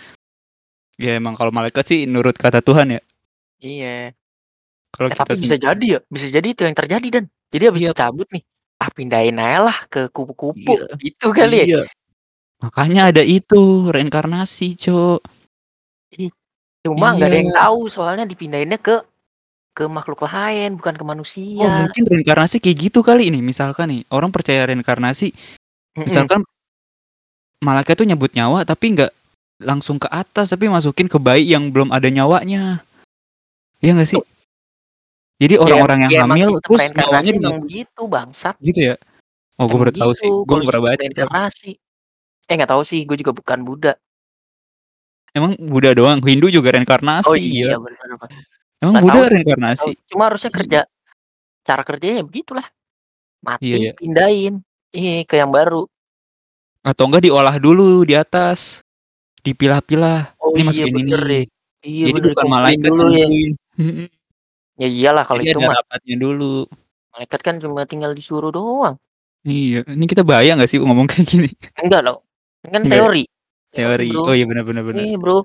Ya 0.99 1.15
emang 1.15 1.31
kalau 1.31 1.47
malaikat 1.47 1.87
sih 1.87 2.03
nurut 2.03 2.35
kata 2.35 2.59
Tuhan 2.59 2.99
ya. 2.99 3.01
Iya. 3.63 4.11
Kalau 4.91 5.07
kita 5.11 5.23
tapi 5.23 5.39
bisa 5.39 5.55
jadi 5.59 5.85
ya, 5.87 5.99
bisa 6.07 6.27
jadi 6.31 6.47
itu 6.51 6.63
yang 6.67 6.75
terjadi 6.75 7.07
dan. 7.19 7.23
Jadi 7.51 7.63
habis 7.67 7.81
Iya. 7.83 7.91
dicabut 7.91 8.27
nih, 8.31 8.43
ah 8.79 8.89
pindahin 8.91 9.35
aja 9.39 9.59
lah 9.71 9.77
ke 9.91 10.07
kupu-kupu. 10.11 10.71
Iya. 10.75 10.95
Gitu 10.99 11.27
kali 11.35 11.55
ya. 11.63 11.65
Iya. 11.67 11.81
Makanya 12.63 13.01
ada 13.11 13.23
itu 13.27 13.91
reinkarnasi, 13.91 14.79
Cok. 14.79 15.19
Cuma 16.87 17.11
nggak 17.11 17.27
ada 17.27 17.37
yang 17.43 17.51
Iya. 17.51 17.59
tahu 17.59 17.79
soalnya 17.91 18.23
dipindahinnya 18.23 18.79
ke 18.79 18.95
ke 19.75 19.83
makhluk 19.91 20.23
lain 20.23 20.79
bukan 20.79 20.95
ke 20.95 21.03
Oh, 21.03 21.09
manusia. 21.11 21.67
mungkin 21.83 22.03
reinkarnasi 22.07 22.63
kayak 22.63 22.77
gitu 22.89 23.03
kali 23.03 23.27
ini. 23.27 23.43
Misalkan 23.43 23.91
nih, 23.91 24.01
orang 24.07 24.31
percaya 24.31 24.63
reinkarnasi, 24.63 25.35
Mm-mm. 25.35 26.07
misalkan 26.07 26.47
malaikat 27.59 27.99
tuh 27.99 28.07
nyebut 28.07 28.31
nyawa 28.31 28.63
tapi 28.63 28.95
nggak 28.95 29.11
langsung 29.63 29.99
ke 29.99 30.07
atas 30.11 30.51
tapi 30.51 30.71
masukin 30.71 31.11
ke 31.11 31.19
bayi 31.19 31.51
yang 31.51 31.75
belum 31.75 31.91
ada 31.91 32.07
nyawanya. 32.07 32.79
Iya 33.83 33.91
nggak 33.99 34.09
sih? 34.09 34.21
Jadi 35.35 35.59
Ya, 35.59 35.61
orang-orang 35.67 35.99
yang 36.07 36.11
ya 36.15 36.21
hamil 36.23 36.49
terus 36.63 36.87
nyawanya 36.95 37.31
emang 37.35 37.35
dimasukin 37.35 37.63
begitu 37.67 38.01
bangsat. 38.07 38.55
gitu 38.63 38.79
ya. 38.79 38.95
Oh, 39.59 39.67
gue 39.67 39.75
baru 39.79 39.91
tahu 39.91 40.11
sih. 40.15 40.27
gitu 40.31 40.47
Gue 40.47 40.63
pernah 40.63 40.83
baca. 40.87 40.99
reinkarnasi. 41.03 41.71
Eh 42.47 42.53
nggak 42.55 42.71
tahu 42.71 42.81
sih, 42.87 43.03
gue 43.03 43.17
juga 43.19 43.35
bukan 43.35 43.59
Buddha. 43.67 43.93
Emang 45.35 45.59
Buddha 45.59 45.91
doang, 45.91 46.23
Hindu 46.23 46.47
juga 46.47 46.71
reinkarnasi. 46.71 47.27
Oh 47.27 47.35
iya 47.35 47.75
benar. 47.75 48.31
Emang 48.81 48.93
Nggak 48.93 49.03
Buddha 49.03 49.15
tahu 49.15 49.23
sih, 49.23 49.33
reinkarnasi. 49.33 49.91
Cuma 50.11 50.23
harusnya 50.27 50.51
kerja 50.51 50.79
cara 51.65 51.81
kerjanya 51.81 52.15
ya 52.21 52.25
begitulah. 52.25 52.67
Mati, 53.41 53.65
Iya, 53.65 53.75
iya. 53.79 53.91
pindahin. 53.93 54.53
Iya, 54.89 55.27
ke 55.27 55.35
yang 55.37 55.51
baru. 55.51 55.85
Atau 56.81 57.09
enggak 57.09 57.25
diolah 57.25 57.55
dulu 57.57 58.03
di 58.03 58.13
atas. 58.13 58.81
Dipilah-pilah. 59.41 60.33
Oh 60.41 60.53
Ini 60.53 60.57
iya 60.57 60.65
masukin 60.65 60.93
bener 60.93 61.21
ini. 61.21 61.29
deh. 61.29 61.43
Iya 61.85 62.05
Jadi 62.09 62.13
bener 62.13 62.23
bukan 62.25 62.33
dikumpulin 62.33 62.53
malaikat 62.55 62.89
dulu 62.89 63.03
yang 63.03 63.11
ya. 63.13 63.25
nentuin. 63.29 63.51
Mm-mm. 63.75 64.07
Ya 64.75 64.87
iyalah 64.89 65.23
kalau 65.23 65.39
Jadi 65.39 65.49
itu 65.49 65.59
ada 65.61 65.67
mah 65.69 65.75
rapatnya 65.79 66.15
dulu. 66.17 66.55
malaikat 67.13 67.39
kan 67.41 67.55
cuma 67.61 67.81
tinggal 67.85 68.11
disuruh 68.11 68.51
doang. 68.51 68.95
Iya, 69.45 69.85
ini 69.87 70.05
kita 70.05 70.25
bahaya 70.25 70.57
nggak 70.57 70.67
sih 70.67 70.81
ngomong 70.81 71.05
kayak 71.05 71.27
gini? 71.29 71.49
Enggak 71.79 72.01
loh. 72.03 72.25
Ini 72.65 72.69
kan 72.73 72.81
Enggak. 72.83 72.97
teori. 72.97 73.23
Teori. 73.71 74.07
bro. 74.09 74.21
Oh 74.25 74.33
iya 74.33 74.45
benar-benar 74.49 74.83
benar. 74.83 75.01
Iya 75.05 75.17
bro. 75.21 75.37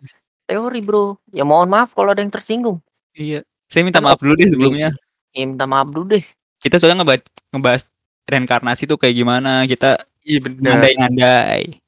Teori 0.48 0.80
bro. 0.80 1.04
Ya 1.30 1.44
mohon 1.44 1.68
maaf 1.68 1.92
kalau 1.92 2.10
ada 2.10 2.24
yang 2.24 2.32
tersinggung. 2.32 2.80
Iya. 3.14 3.40
Saya 3.70 3.82
minta 3.86 4.02
maaf 4.02 4.18
dulu 4.18 4.34
deh 4.34 4.50
sebelumnya. 4.50 4.90
Ya 5.30 5.46
minta 5.46 5.66
maaf 5.66 5.88
dulu 5.90 6.18
deh. 6.18 6.24
Kita 6.58 6.76
soalnya 6.76 7.06
ngebahas, 7.06 7.22
ngebahas 7.54 7.82
reinkarnasi 8.26 8.82
tuh 8.90 8.98
kayak 8.98 9.14
gimana. 9.14 9.64
Kita 9.66 10.02
Iya 10.26 10.38
ngandai-ngandai. 10.42 11.80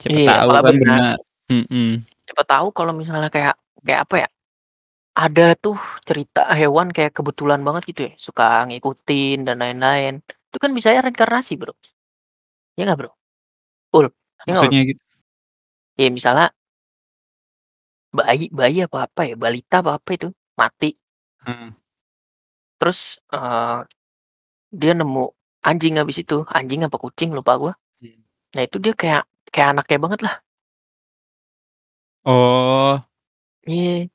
Siapa 0.00 0.16
Iya, 0.16 0.28
tahu 0.40 0.48
kan 0.50 0.62
benar. 0.78 1.16
Siapa 2.24 2.42
tahu 2.48 2.66
kalau 2.72 2.92
misalnya 2.96 3.28
kayak 3.28 3.54
kayak 3.84 4.00
apa 4.08 4.16
ya? 4.24 4.28
Ada 5.14 5.54
tuh 5.54 5.78
cerita 6.02 6.42
hewan 6.58 6.90
kayak 6.90 7.14
kebetulan 7.14 7.62
banget 7.62 7.94
gitu 7.94 8.00
ya, 8.10 8.12
suka 8.18 8.66
ngikutin 8.66 9.46
dan 9.46 9.62
lain-lain. 9.62 10.18
Itu 10.50 10.58
kan 10.58 10.74
bisa 10.74 10.90
ya 10.90 11.06
reinkarnasi, 11.06 11.54
Bro. 11.54 11.78
Ya 12.74 12.82
nggak, 12.82 12.98
Bro? 12.98 13.10
Ul, 13.94 14.10
ya 14.42 14.58
Bro? 14.58 14.66
Maksudnya 14.66 14.80
gitu. 14.90 15.02
Ya 15.94 16.10
misalnya 16.10 16.50
bayi 18.10 18.50
bayi 18.50 18.82
apa 18.82 19.06
apa 19.06 19.22
ya, 19.22 19.38
balita 19.38 19.86
apa 19.86 20.02
apa 20.02 20.10
itu 20.18 20.34
mati. 20.58 20.94
Heeh. 21.44 21.70
Terus 22.78 23.18
eh, 23.32 23.78
dia 24.74 24.92
nemu 24.92 25.24
anjing 25.64 25.96
habis 26.00 26.20
itu, 26.20 26.42
anjing 26.50 26.84
apa 26.84 26.96
kucing 26.98 27.32
lupa 27.32 27.56
gua. 27.56 27.72
Hmm. 28.02 28.20
Nah, 28.54 28.62
itu 28.66 28.76
dia 28.82 28.92
kayak 28.92 29.24
kayak 29.48 29.68
anaknya 29.78 29.98
banget 30.02 30.20
lah. 30.26 30.34
Oh, 32.24 32.96
Iya. 33.68 34.08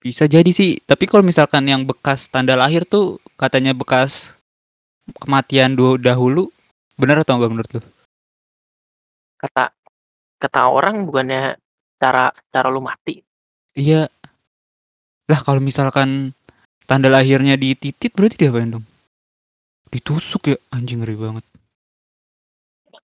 bisa 0.00 0.24
jadi 0.24 0.48
sih. 0.48 0.80
Tapi 0.88 1.04
kalau 1.04 1.20
misalkan 1.20 1.68
yang 1.68 1.84
bekas 1.84 2.24
tanda 2.32 2.56
lahir 2.56 2.88
tuh 2.88 3.20
katanya 3.36 3.76
bekas 3.76 4.32
kematian 5.20 5.76
dua 5.76 6.00
dahulu, 6.00 6.48
benar 6.96 7.20
atau 7.20 7.36
enggak 7.36 7.52
menurut 7.52 7.70
lu? 7.76 7.80
Kata 9.36 9.72
kata 10.40 10.60
orang 10.72 11.04
bukannya 11.04 11.60
cara 12.00 12.32
cara 12.48 12.68
lu 12.72 12.80
mati. 12.80 13.20
Iya. 13.76 14.08
Lah 15.30 15.38
kalau 15.46 15.62
misalkan 15.62 16.34
tanda 16.90 17.06
lahirnya 17.06 17.54
dititit 17.54 18.10
berarti 18.18 18.34
diapain 18.34 18.74
dong? 18.74 18.82
Ditusuk 19.94 20.50
ya 20.50 20.58
anjing 20.74 20.98
ngeri 20.98 21.14
banget. 21.14 21.46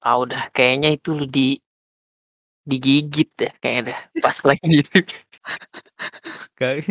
Tahu 0.02 0.22
dah, 0.26 0.50
kayaknya 0.50 0.98
itu 0.98 1.14
lu 1.14 1.26
di 1.26 1.58
digigit 2.66 3.30
deh 3.38 3.50
kayaknya 3.62 3.94
dah 3.94 3.98
pas 4.26 4.38
lagi 4.42 4.66
gitu. 4.82 5.06
Kayak 6.58 6.82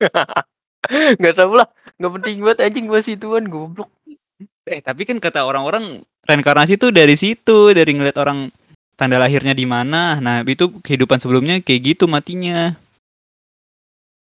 Nggak 1.20 1.34
tahu 1.36 1.52
lah, 1.60 1.68
nggak 1.96 2.12
penting 2.20 2.36
banget 2.44 2.58
anjing 2.64 2.86
bahas 2.88 3.08
ituan 3.08 3.48
goblok. 3.48 3.88
Eh 4.68 4.80
tapi 4.80 5.08
kan 5.08 5.16
kata 5.20 5.44
orang-orang 5.44 6.04
reinkarnasi 6.24 6.76
tuh 6.76 6.92
dari 6.92 7.16
situ, 7.16 7.72
dari 7.72 7.92
ngeliat 7.96 8.16
orang 8.16 8.48
tanda 8.96 9.16
lahirnya 9.20 9.52
di 9.56 9.64
mana. 9.68 10.20
Nah 10.20 10.40
itu 10.44 10.72
kehidupan 10.80 11.20
sebelumnya 11.20 11.60
kayak 11.60 11.96
gitu 11.96 12.04
matinya. 12.08 12.72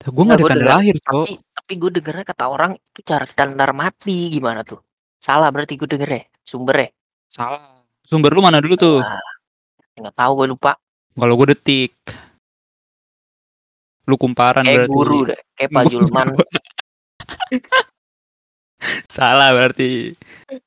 Gue 0.02 0.10
Nggak, 0.10 0.24
nggak 0.26 0.36
ada 0.36 0.44
tanda 0.50 0.58
denger- 0.58 0.74
lahir, 0.74 0.96
cok. 0.98 1.24
Tapi 1.24 1.32
tapi 1.54 1.72
gue 1.80 1.90
dengernya 1.96 2.24
kata 2.26 2.44
orang 2.44 2.70
itu 2.76 3.00
cara 3.00 3.24
kita 3.24 3.42
ntar 3.48 3.70
mati 3.72 4.28
gimana 4.28 4.60
tuh? 4.60 4.82
Salah 5.16 5.48
berarti 5.48 5.74
gue 5.74 5.88
denger 5.88 6.10
ya 6.10 6.22
sumber 6.44 6.76
ya. 6.76 6.88
Salah. 7.30 7.62
Sumber 8.04 8.30
lu 8.30 8.44
mana 8.44 8.60
dulu 8.60 8.76
tuh? 8.76 9.00
Wah, 9.00 9.16
nggak 9.96 10.12
tahu 10.12 10.32
gue 10.36 10.46
lupa. 10.52 10.76
Kalau 11.14 11.34
gue 11.34 11.56
detik. 11.56 11.96
Lu 14.04 14.20
kumparan 14.20 14.60
Kayak 14.60 14.84
berarti. 14.84 14.92
guru 14.92 15.18
deh, 15.24 15.40
kayak 15.56 15.70
Pak. 15.72 15.82
Julman. 15.88 16.28
Salah 19.08 19.56
berarti. 19.56 20.12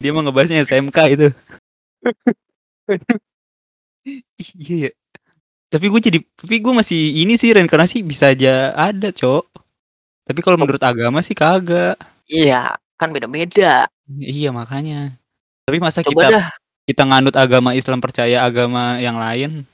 Dia 0.02 0.10
mau 0.10 0.26
ngebahasnya 0.26 0.66
SMK 0.66 0.98
itu. 1.14 1.28
iya 4.58 4.90
ya. 4.90 4.92
Tapi 5.68 5.86
gue 5.92 6.00
jadi, 6.00 6.20
tapi 6.24 6.64
gue 6.64 6.74
masih 6.74 7.28
ini 7.28 7.36
sih 7.36 7.52
reinkarnasi 7.52 8.00
bisa 8.00 8.32
aja 8.32 8.72
ada, 8.72 9.12
cok. 9.12 9.46
Tapi 10.24 10.40
kalau 10.40 10.56
menurut 10.56 10.80
agama 10.80 11.20
sih 11.20 11.36
kagak. 11.36 12.00
Iya, 12.28 12.80
kan 12.96 13.12
beda-beda. 13.12 13.88
Iya 14.08 14.56
makanya. 14.56 15.12
Tapi 15.68 15.84
masa 15.84 16.00
Coba 16.04 16.12
kita 16.12 16.28
dah. 16.32 16.48
kita 16.88 17.04
nganut 17.04 17.36
agama 17.36 17.76
Islam 17.76 18.00
percaya 18.00 18.48
agama 18.48 18.96
yang 19.04 19.20
lain? 19.20 19.68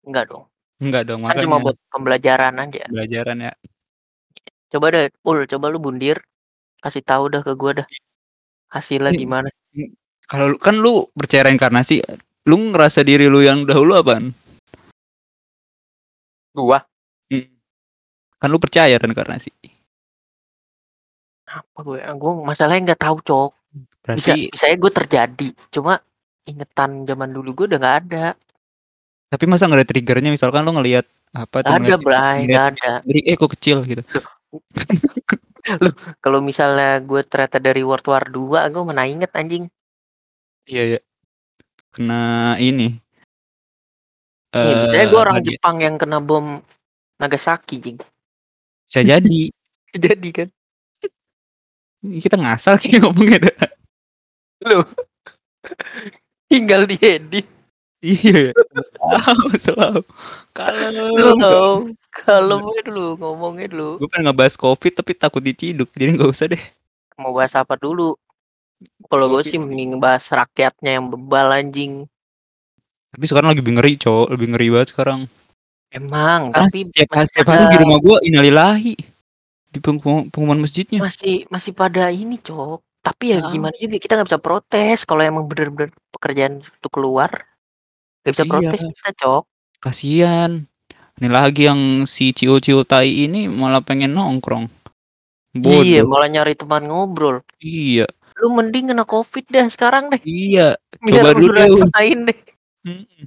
Enggak 0.00 0.32
dong. 0.32 0.44
Enggak 0.80 1.04
dong 1.04 1.20
Kan 1.20 1.36
makanya. 1.36 1.44
cuma 1.44 1.56
buat 1.60 1.76
pembelajaran 1.92 2.54
aja. 2.56 2.84
Pelajaran 2.88 3.36
ya. 3.44 3.52
Coba 4.72 4.86
deh, 4.96 5.12
Ul, 5.20 5.44
coba 5.44 5.68
lu 5.68 5.76
bundir. 5.76 6.16
Kasih 6.80 7.04
tahu 7.04 7.28
dah 7.28 7.44
ke 7.44 7.52
gua 7.52 7.84
dah. 7.84 7.88
Hasilnya 8.72 9.12
gimana? 9.12 9.52
Kalau 10.24 10.56
kan 10.56 10.80
lu 10.80 11.12
percaya 11.12 11.44
reinkarnasi, 11.44 12.00
lu 12.48 12.56
ngerasa 12.72 13.04
diri 13.04 13.28
lu 13.28 13.44
yang 13.44 13.68
dahulu 13.68 14.00
apaan? 14.00 14.32
Gua 16.52 16.78
Kan 18.40 18.48
lu 18.48 18.56
percaya 18.56 18.96
reinkarnasi. 18.96 19.52
apa 21.44 21.78
gue? 21.82 22.00
Gua 22.16 22.32
masalahnya 22.40 22.94
nggak 22.94 23.02
tahu, 23.04 23.16
Cok. 23.20 23.50
Bisa 24.16 24.32
Berarti 24.32 24.48
bisa 24.48 24.64
gue 24.72 24.92
terjadi. 24.96 25.48
Cuma 25.68 26.00
ingetan 26.48 27.04
zaman 27.04 27.30
dulu 27.30 27.52
gue 27.52 27.66
udah 27.68 27.78
nggak 27.78 27.98
ada. 28.08 28.26
tapi 29.30 29.44
masa 29.46 29.70
nggak 29.70 29.84
ada 29.84 29.88
triggernya 29.94 30.30
misalkan 30.34 30.66
lu 30.66 30.74
ngelihat 30.74 31.06
apa 31.30 31.62
tuh 31.62 31.70
Nggak 31.70 31.86
ada, 31.86 31.96
Bray, 32.02 32.38
nggak 32.50 32.66
ada. 32.74 32.92
dari 33.06 33.20
eh 33.22 33.36
kok 33.38 33.52
kecil 33.54 33.84
gitu. 33.86 34.02
Kalau 36.18 36.40
misalnya 36.42 36.98
gue 36.98 37.22
ternyata 37.22 37.62
dari 37.62 37.84
World 37.86 38.06
War 38.10 38.24
2, 38.26 38.66
gue 38.72 38.82
mana 38.82 39.06
inget 39.06 39.30
anjing. 39.36 39.70
Iya 40.66 40.96
ya. 40.96 41.00
Kena 41.94 42.56
ini. 42.58 42.98
Nih, 44.50 44.58
Eh, 44.60 44.74
misalnya 44.82 45.06
gue 45.06 45.20
orang 45.20 45.38
Jepang 45.46 45.76
yang 45.78 45.94
kena 45.94 46.18
bom 46.18 46.58
Nagasaki, 47.20 47.76
jing. 47.78 47.98
Bisa 48.88 49.00
jadi. 49.04 49.42
Jadi 49.94 50.30
kan. 50.30 50.48
Kita 52.00 52.38
ngasal 52.38 52.80
kayak 52.80 53.04
ngomongnya 53.04 53.38
dah. 53.50 53.70
Lu 54.70 54.80
tinggal 56.48 56.88
diedit. 56.88 57.44
Iya. 58.00 58.56
Tahu 58.96 59.46
selalu. 59.68 60.00
Kalau 60.56 60.88
Lu 61.12 61.92
kalau 62.08 62.72
dulu 62.80 63.06
ngomongnya 63.20 63.68
dulu. 63.68 64.00
gue 64.00 64.08
pengen 64.08 64.32
ngebahas 64.32 64.56
covid 64.56 64.92
tapi 64.96 65.12
takut 65.12 65.44
diciduk 65.44 65.92
jadi 65.92 66.16
nggak 66.16 66.32
usah 66.32 66.48
deh. 66.48 66.62
Mau 67.20 67.36
bahas 67.36 67.52
apa 67.52 67.76
dulu? 67.76 68.16
Kalau 69.12 69.28
gue 69.28 69.44
sih 69.44 69.60
mending 69.60 70.00
bahas 70.00 70.24
rakyatnya 70.32 70.96
yang 70.96 71.12
bebal 71.12 71.52
anjing. 71.52 72.08
Tapi 73.10 73.24
sekarang 73.26 73.48
lagi 73.50 73.60
lebih 73.60 73.74
ngeri, 73.78 73.92
cowok. 73.98 74.26
Lebih 74.34 74.46
ngeri 74.54 74.66
banget 74.70 74.88
sekarang. 74.94 75.20
Emang, 75.90 76.54
Karena 76.54 76.70
tapi 76.70 76.78
setiap, 76.86 77.08
masih 77.10 77.26
setiap 77.34 77.48
hari 77.50 77.64
di 77.66 77.76
rumah 77.82 77.98
gue 77.98 78.16
inalilahi 78.22 78.94
di 79.70 79.78
pengumuman, 79.82 80.30
pengumuman 80.30 80.60
masjidnya. 80.62 81.02
masih 81.02 81.46
masih 81.50 81.72
pada 81.74 82.14
ini, 82.14 82.38
Cok. 82.38 82.78
Tapi 83.02 83.34
ya 83.34 83.38
Ah. 83.42 83.50
gimana 83.50 83.74
juga 83.74 83.96
kita 83.98 84.12
nggak 84.14 84.28
bisa 84.30 84.38
protes 84.38 84.98
kalau 85.02 85.22
emang 85.24 85.48
bener-bener 85.50 85.90
pekerjaan 86.14 86.62
itu 86.62 86.88
keluar. 86.92 87.32
Gak 88.22 88.32
bisa 88.36 88.44
Iya. 88.46 88.50
protes 88.52 88.80
kita, 88.86 89.10
Cok. 89.18 89.42
Kasihan. 89.80 90.50
Ini 91.18 91.28
lagi 91.28 91.66
yang 91.66 92.06
si 92.06 92.30
ciul-ciul 92.30 92.86
tai 92.86 93.26
ini 93.26 93.50
malah 93.50 93.82
pengen 93.82 94.14
nongkrong. 94.14 94.70
Bodoh. 95.52 95.82
Iya, 95.82 96.06
malah 96.06 96.30
nyari 96.30 96.54
teman 96.54 96.86
ngobrol. 96.86 97.42
Iya. 97.58 98.06
Lu 98.38 98.54
mending 98.54 98.94
kena 98.94 99.02
covid 99.02 99.42
dah 99.50 99.66
sekarang 99.66 100.06
deh. 100.08 100.22
Iya. 100.22 100.78
Biar 101.02 101.24
Coba 101.26 101.30
lu 101.34 101.50
dulu 101.50 101.58
rasain 101.90 102.30
deh. 102.30 102.38
Mm-mm. 102.86 103.24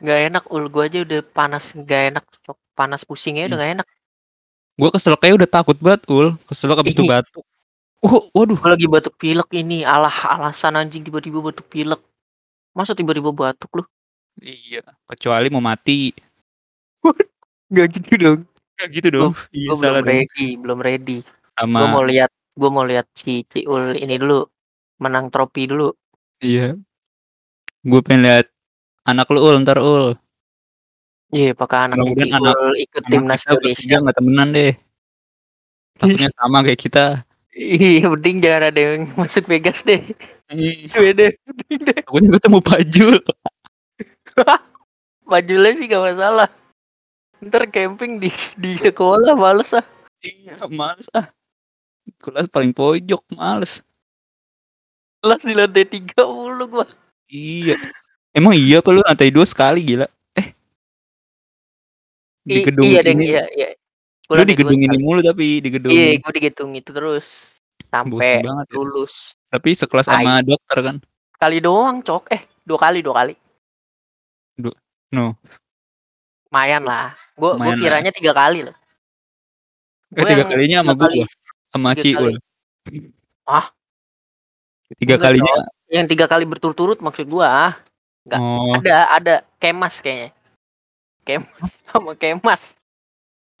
Gak 0.00 0.20
enak, 0.32 0.44
ul 0.48 0.64
gua 0.72 0.88
aja 0.88 1.04
udah 1.04 1.20
panas 1.20 1.76
gak 1.76 2.02
enak, 2.14 2.24
Cok. 2.44 2.58
Panas 2.72 3.04
pusingnya 3.04 3.46
udah 3.52 3.58
gak 3.60 3.72
enak. 3.80 3.86
Gua 4.74 4.90
kesel 4.90 5.14
kayak 5.20 5.38
udah 5.38 5.48
takut 5.50 5.76
banget, 5.78 6.02
Ul. 6.08 6.34
Kesel 6.48 6.72
abis 6.72 6.96
itu 6.96 7.04
batuk. 7.06 7.44
Oh, 8.00 8.26
waduh. 8.32 8.58
Gua 8.58 8.74
lagi 8.74 8.88
batuk 8.88 9.14
pilek 9.20 9.48
ini, 9.54 9.84
alah 9.84 10.12
alasan 10.34 10.80
anjing 10.80 11.04
tiba-tiba 11.04 11.38
batuk 11.38 11.68
pilek. 11.68 12.00
Masa 12.74 12.96
tiba-tiba 12.96 13.30
batuk 13.30 13.70
lu? 13.76 13.84
Iya. 14.42 14.82
Kecuali 15.06 15.46
mau 15.52 15.62
mati. 15.62 16.10
Gak 17.70 17.86
gitu 18.00 18.12
dong. 18.18 18.40
Gak 18.80 18.88
gitu 18.90 19.08
dong. 19.12 19.32
Iya, 19.54 19.68
Gua 19.70 19.76
salah 19.78 20.00
belum 20.02 20.10
dong. 20.10 20.18
ready, 20.26 20.48
belum 20.58 20.78
ready. 20.82 21.16
Sama 21.54 21.78
Gua 21.78 21.88
mau 21.92 22.04
lihat, 22.04 22.30
gua 22.58 22.70
mau 22.72 22.84
lihat 22.88 23.06
si 23.14 23.46
Ciul 23.46 23.94
ini 24.00 24.18
dulu 24.18 24.42
menang 24.98 25.30
trofi 25.30 25.70
dulu. 25.70 25.92
Iya. 26.42 26.74
Gue 27.84 28.00
pengen 28.00 28.24
lihat 28.24 28.46
anak 29.04 29.28
lu 29.28 29.40
ul 29.40 29.60
ntar 29.60 29.76
ul. 29.76 30.16
Iya, 31.28 31.52
pakai 31.52 31.90
anak 31.90 31.96
Mudah-mudahan 32.00 32.30
Ciul 32.30 32.38
anak- 32.40 32.78
ikut 32.78 33.02
Anak 33.02 33.10
timnas 33.10 33.40
kita 33.42 33.52
bertiga 33.52 33.68
Indonesia. 33.74 33.96
nggak 34.00 34.16
temenan 34.16 34.48
deh. 34.50 34.72
Takutnya 35.94 36.30
sama 36.38 36.58
kayak 36.62 36.80
kita. 36.80 37.04
Iya, 37.54 38.04
penting 38.18 38.36
jangan 38.42 38.62
ada 38.72 38.80
yang 38.80 39.02
masuk 39.20 39.44
Vegas 39.46 39.80
deh. 39.82 40.00
Beda, 40.90 41.26
penting 41.30 41.78
deh. 41.84 41.98
Takutnya 42.00 42.30
ketemu 42.38 42.58
Pajul. 42.60 43.16
Bajulnya 45.30 45.70
sih 45.72 45.86
gak 45.86 46.04
masalah. 46.04 46.48
Ntar 47.40 47.68
camping 47.68 48.16
di 48.18 48.28
di 48.56 48.72
sekolah 48.76 49.36
males 49.36 49.72
ah. 49.72 49.84
Iya, 50.20 50.56
males 50.68 51.08
ah. 51.12 51.28
Kelas 52.20 52.48
paling 52.48 52.72
pojok, 52.72 53.20
males. 53.32 53.80
Kelas 55.20 55.40
di 55.40 55.52
lantai 55.52 55.84
tiga 55.84 56.24
mulu 56.24 56.64
gua. 56.70 56.86
Iya. 57.34 57.74
Emang 58.30 58.54
iya 58.54 58.78
apa 58.78 58.94
lu 58.94 59.02
lantai 59.02 59.34
dua 59.34 59.42
sekali 59.42 59.82
gila? 59.82 60.06
Eh. 60.38 60.54
Di 62.46 62.62
I- 62.62 62.64
gedung 62.66 62.86
iya 62.86 63.00
deh, 63.02 63.10
ini. 63.14 63.24
iya, 63.26 63.42
iya. 63.50 63.68
Gua 64.24 64.40
Lu 64.40 64.42
di 64.46 64.54
gedung 64.54 64.78
ini 64.78 64.86
sekali. 64.94 65.02
mulu 65.02 65.20
tapi 65.20 65.46
di 65.58 65.68
gedung. 65.68 65.90
Iya, 65.92 66.22
gua 66.22 66.32
di 66.32 66.42
gedung 66.42 66.70
itu 66.78 66.90
terus 66.94 67.26
sampai 67.90 68.40
banget 68.40 68.66
ya. 68.70 68.74
lulus. 68.78 69.34
Tapi 69.50 69.68
sekelas 69.74 70.06
sama 70.06 70.40
dokter 70.46 70.78
kan. 70.80 70.96
Kali 71.36 71.58
doang, 71.58 72.00
Cok. 72.00 72.30
Eh, 72.30 72.42
dua 72.62 72.78
kali, 72.78 73.02
dua 73.02 73.14
kali. 73.18 73.34
Du- 74.56 74.78
no. 75.10 75.34
Lumayan 76.48 76.86
lah. 76.86 77.18
Gua 77.34 77.58
gua 77.58 77.58
Lumayan 77.58 77.76
lah. 77.76 77.82
kiranya 77.82 78.10
tiga 78.14 78.32
kali 78.32 78.62
loh. 78.62 78.76
Eh, 80.14 80.22
tiga 80.22 80.44
kalinya 80.46 80.78
sama 80.86 80.94
kali- 80.94 81.26
sama 81.74 81.90
Ciul. 81.98 82.34
Ah. 83.44 83.66
Tiga 85.00 85.16
Enggak, 85.16 85.24
kalinya. 85.32 85.54
Yang 85.88 86.06
tiga 86.12 86.26
kali 86.28 86.44
berturut-turut 86.44 86.98
maksud 87.00 87.26
gua. 87.28 87.72
Enggak. 88.28 88.40
Oh, 88.40 88.72
Ada, 88.76 88.96
ada 89.16 89.34
kemas 89.60 90.00
kayaknya. 90.04 90.30
Kemas 91.24 91.80
sama 91.88 92.12
kemas. 92.16 92.62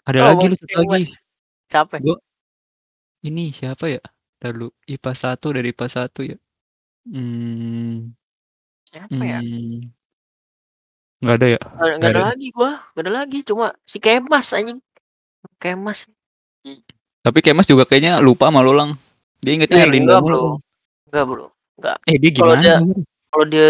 ada 0.04 0.18
Oh, 0.20 0.26
lagi 0.36 0.44
lu 0.52 0.56
satu 0.56 0.84
lagi. 0.84 1.08
Siapa? 1.72 1.96
Ini 3.24 3.44
siapa 3.56 3.88
ya? 3.88 4.02
Lalu 4.44 4.68
IPA 4.84 5.12
1 5.16 5.48
dari 5.56 5.72
IPA 5.72 5.86
1 5.88 6.20
ya. 6.28 6.36
Hmm. 7.08 8.12
Siapa 8.92 9.22
ya? 9.24 9.40
hmm. 9.40 9.88
Nggak 11.24 11.36
ada 11.40 11.46
ya? 11.48 11.60
Nggak 11.60 11.72
nggak 11.72 11.96
Nggak 11.96 12.10
ada 12.12 12.20
ada. 12.20 12.28
lagi 12.36 12.46
gua, 12.52 12.70
nggak 12.92 13.04
ada 13.08 13.12
lagi. 13.16 13.38
Cuma 13.48 13.66
si 13.88 13.96
kemas 13.96 14.52
anjing. 14.52 14.80
Kemas. 15.56 16.04
Tapi 17.24 17.40
Kemas 17.40 17.64
juga 17.64 17.88
kayaknya 17.88 18.20
lupa 18.20 18.52
sama 18.52 18.60
lu 18.60 18.76
lang. 18.76 18.92
Dia 19.40 19.56
ingetnya 19.56 19.80
Eh, 19.80 19.86
Erlinda 19.88 20.20
enggak, 21.14 21.24
bro. 21.30 21.46
Enggak. 21.78 21.96
Eh 22.10 22.18
dia 22.18 22.30
Kalau 22.34 22.54
gimana? 22.58 22.62
dia- 22.66 22.80
Bro? 22.82 22.94
Kalau 23.30 23.46
dia 23.46 23.66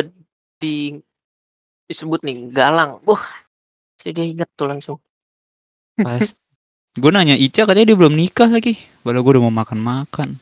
di 0.61 0.76
disebut 1.85 2.20
nih 2.24 2.48
galang, 2.48 3.04
wah, 3.04 3.20
pasti 4.00 4.16
dia 4.16 4.24
inget 4.24 4.48
tuh 4.57 4.72
langsung. 4.72 4.96
Pas 6.00 6.33
gue 6.94 7.11
nanya 7.12 7.37
Ica 7.37 7.68
katanya 7.68 7.92
dia 7.92 7.98
belum 8.00 8.16
nikah 8.16 8.48
lagi. 8.48 8.80
Padahal 9.04 9.20
gue 9.20 9.33
udah 9.37 9.44
mau 9.44 9.54
makan-makan. 9.61 10.40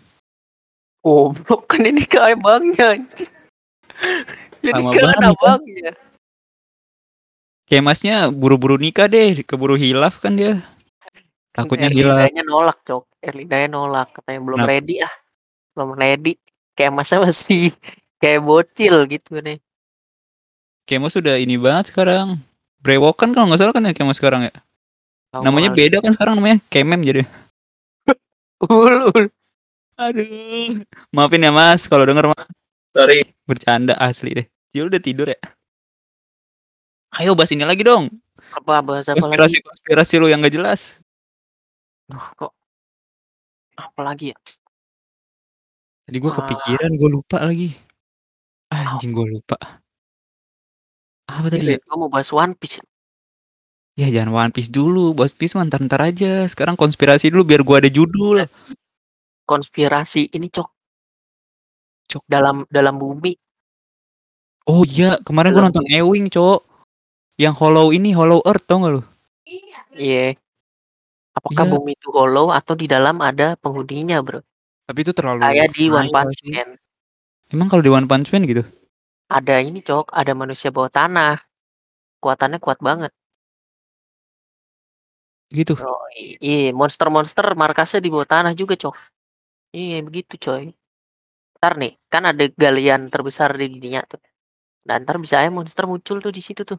Goblok 1.03 1.67
kan 1.67 1.83
ini 1.83 2.07
ke 2.07 2.15
abangnya. 2.23 2.95
Jadi 4.63 4.71
kan 4.71 5.19
kan? 5.19 5.35
abangnya. 5.35 5.99
Kemasnya 7.67 8.31
buru-buru 8.31 8.79
nikah 8.79 9.11
deh, 9.11 9.43
keburu 9.43 9.75
hilaf 9.75 10.23
kan 10.23 10.39
dia. 10.39 10.63
Takutnya 11.51 11.91
hilaf. 11.91 12.23
Erlindanya 12.23 12.43
nolak, 12.47 12.79
Cok. 12.87 13.05
Erlindanya 13.19 13.69
nolak, 13.75 14.09
katanya 14.15 14.41
belum 14.45 14.59
Kenapa? 14.63 14.71
ready 14.71 14.95
ah. 15.03 15.15
Belum 15.75 15.91
ready. 15.97 16.35
Kayak 16.75 16.93
masa 16.93 17.21
masih 17.21 17.73
kayak 18.19 18.41
bocil 18.43 19.05
gitu 19.09 19.39
nih. 19.41 19.59
Kemo 20.89 21.07
sudah 21.09 21.39
ini 21.39 21.57
banget 21.57 21.95
sekarang. 21.95 22.39
Brewokan 22.83 23.31
kalau 23.31 23.47
nggak 23.51 23.61
salah 23.63 23.75
kan 23.75 23.87
ya 23.87 23.95
Kemo 23.95 24.11
sekarang 24.11 24.51
ya. 24.51 24.55
Tahu 25.31 25.43
Namanya 25.47 25.71
kali. 25.73 25.79
beda 25.79 25.97
kan 26.03 26.13
sekarang 26.13 26.35
namanya 26.37 26.59
Kemem 26.69 27.01
jadi. 27.01 27.23
Ul, 28.69 29.11
ul. 29.11 29.25
Aduh. 29.99 30.83
Maafin 31.15 31.47
ya 31.47 31.53
Mas 31.55 31.87
kalau 31.87 32.07
denger 32.07 32.31
Mas. 32.31 32.47
Sorry. 32.93 33.27
Bercanda 33.47 33.95
asli 33.99 34.31
deh. 34.35 34.47
Dia 34.75 34.87
udah 34.87 35.01
tidur 35.01 35.31
ya. 35.31 35.39
Ayo 37.19 37.37
bahas 37.37 37.53
ini 37.53 37.63
lagi 37.63 37.85
dong. 37.85 38.09
Apa 38.53 38.81
bahasa 38.81 39.13
apa 39.13 39.21
lagi? 39.21 39.23
Konspirasi 39.23 39.57
konspirasi 39.65 40.15
lu 40.21 40.27
yang 40.29 40.41
gak 40.45 40.53
jelas. 40.55 40.97
Duh, 42.09 42.25
kok 42.37 42.53
apa 43.77 44.01
lagi 44.05 44.33
ya? 44.33 44.39
Tadi 46.03 46.17
gue 46.19 46.31
Ah. 46.31 46.37
kepikiran 46.43 46.91
gue 46.99 47.11
lupa 47.11 47.39
lagi. 47.43 47.71
Anjing 48.73 49.13
gue 49.13 49.27
lupa. 49.39 49.57
Apa 51.29 51.47
tadi 51.49 51.65
ya? 51.65 51.79
Gue 51.79 51.97
mau 51.97 52.11
bahas 52.11 52.29
One 52.35 52.57
Piece. 52.59 52.83
Ya 53.95 54.09
jangan 54.09 54.33
One 54.33 54.53
Piece 54.53 54.73
dulu, 54.73 55.13
One 55.13 55.35
Piece 55.37 55.53
mah 55.55 55.69
ntar-ntar 55.69 56.01
aja. 56.03 56.49
Sekarang 56.49 56.75
konspirasi 56.75 57.29
dulu 57.29 57.45
biar 57.45 57.61
gua 57.61 57.77
ada 57.85 57.93
judul. 57.93 58.41
Konspirasi 59.45 60.33
ini 60.33 60.49
cok 60.49 60.69
Cok. 62.09 62.23
dalam 62.25 62.65
dalam 62.73 62.97
bumi. 62.97 63.37
Oh 64.65 64.87
iya, 64.89 65.21
kemarin 65.21 65.53
gua 65.53 65.69
Belum. 65.69 65.69
nonton 65.77 65.87
Ewing, 65.93 66.27
Cok. 66.33 66.61
Yang 67.37 67.55
Hollow 67.61 67.93
ini 67.93 68.17
Hollow 68.17 68.41
Earth 68.49 68.65
tau 68.65 68.81
gak 68.81 68.93
lu? 68.97 69.03
Iya. 69.93 70.33
Apakah 71.33 71.65
Iya. 71.65 71.73
bumi 71.77 71.93
itu 71.97 72.09
hollow 72.13 72.53
atau 72.53 72.77
di 72.77 72.85
dalam 72.89 73.21
ada 73.21 73.57
penghuninya, 73.57 74.21
bro? 74.21 74.41
Tapi 74.87 74.99
itu 75.07 75.13
terlalu 75.15 75.41
Kayak 75.47 75.71
di 75.75 75.85
One 75.89 76.11
Punch 76.11 76.37
sih. 76.43 76.51
Man. 76.51 76.77
Emang 77.53 77.69
kalau 77.71 77.83
di 77.85 77.91
One 77.93 78.09
Punch 78.11 78.29
Man 78.35 78.45
gitu? 78.49 78.63
Ada 79.31 79.63
ini 79.65 79.81
cok, 79.81 80.13
ada 80.13 80.33
manusia 80.37 80.69
bawah 80.69 80.93
tanah. 80.93 81.41
Kuatannya 82.21 82.59
kuat 82.61 82.79
banget. 82.83 83.13
Gitu. 85.53 85.77
Oh, 85.77 86.09
iya, 86.17 86.73
monster-monster 86.73 87.53
markasnya 87.53 88.01
di 88.01 88.09
bawah 88.09 88.29
tanah 88.29 88.53
juga, 88.57 88.73
cok. 88.77 88.97
Iya, 89.73 90.05
begitu, 90.05 90.37
coy. 90.37 90.73
Ntar 91.61 91.73
nih, 91.79 91.93
kan 92.09 92.29
ada 92.29 92.45
galian 92.59 93.09
terbesar 93.09 93.57
di 93.57 93.69
dunia 93.69 94.05
tuh. 94.05 94.21
Dan 94.83 95.07
ntar 95.07 95.17
bisa 95.23 95.41
aja 95.41 95.49
monster 95.49 95.87
muncul 95.87 96.19
tuh 96.19 96.33
di 96.35 96.43
situ 96.43 96.67
tuh. 96.67 96.77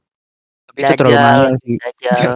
Tapi 0.68 0.80
itu 0.84 0.94
terlalu 1.00 1.16
Dajjal, 1.16 1.26
mahal 1.26 1.54
sih. 1.58 1.76
Dajjal. 1.80 2.34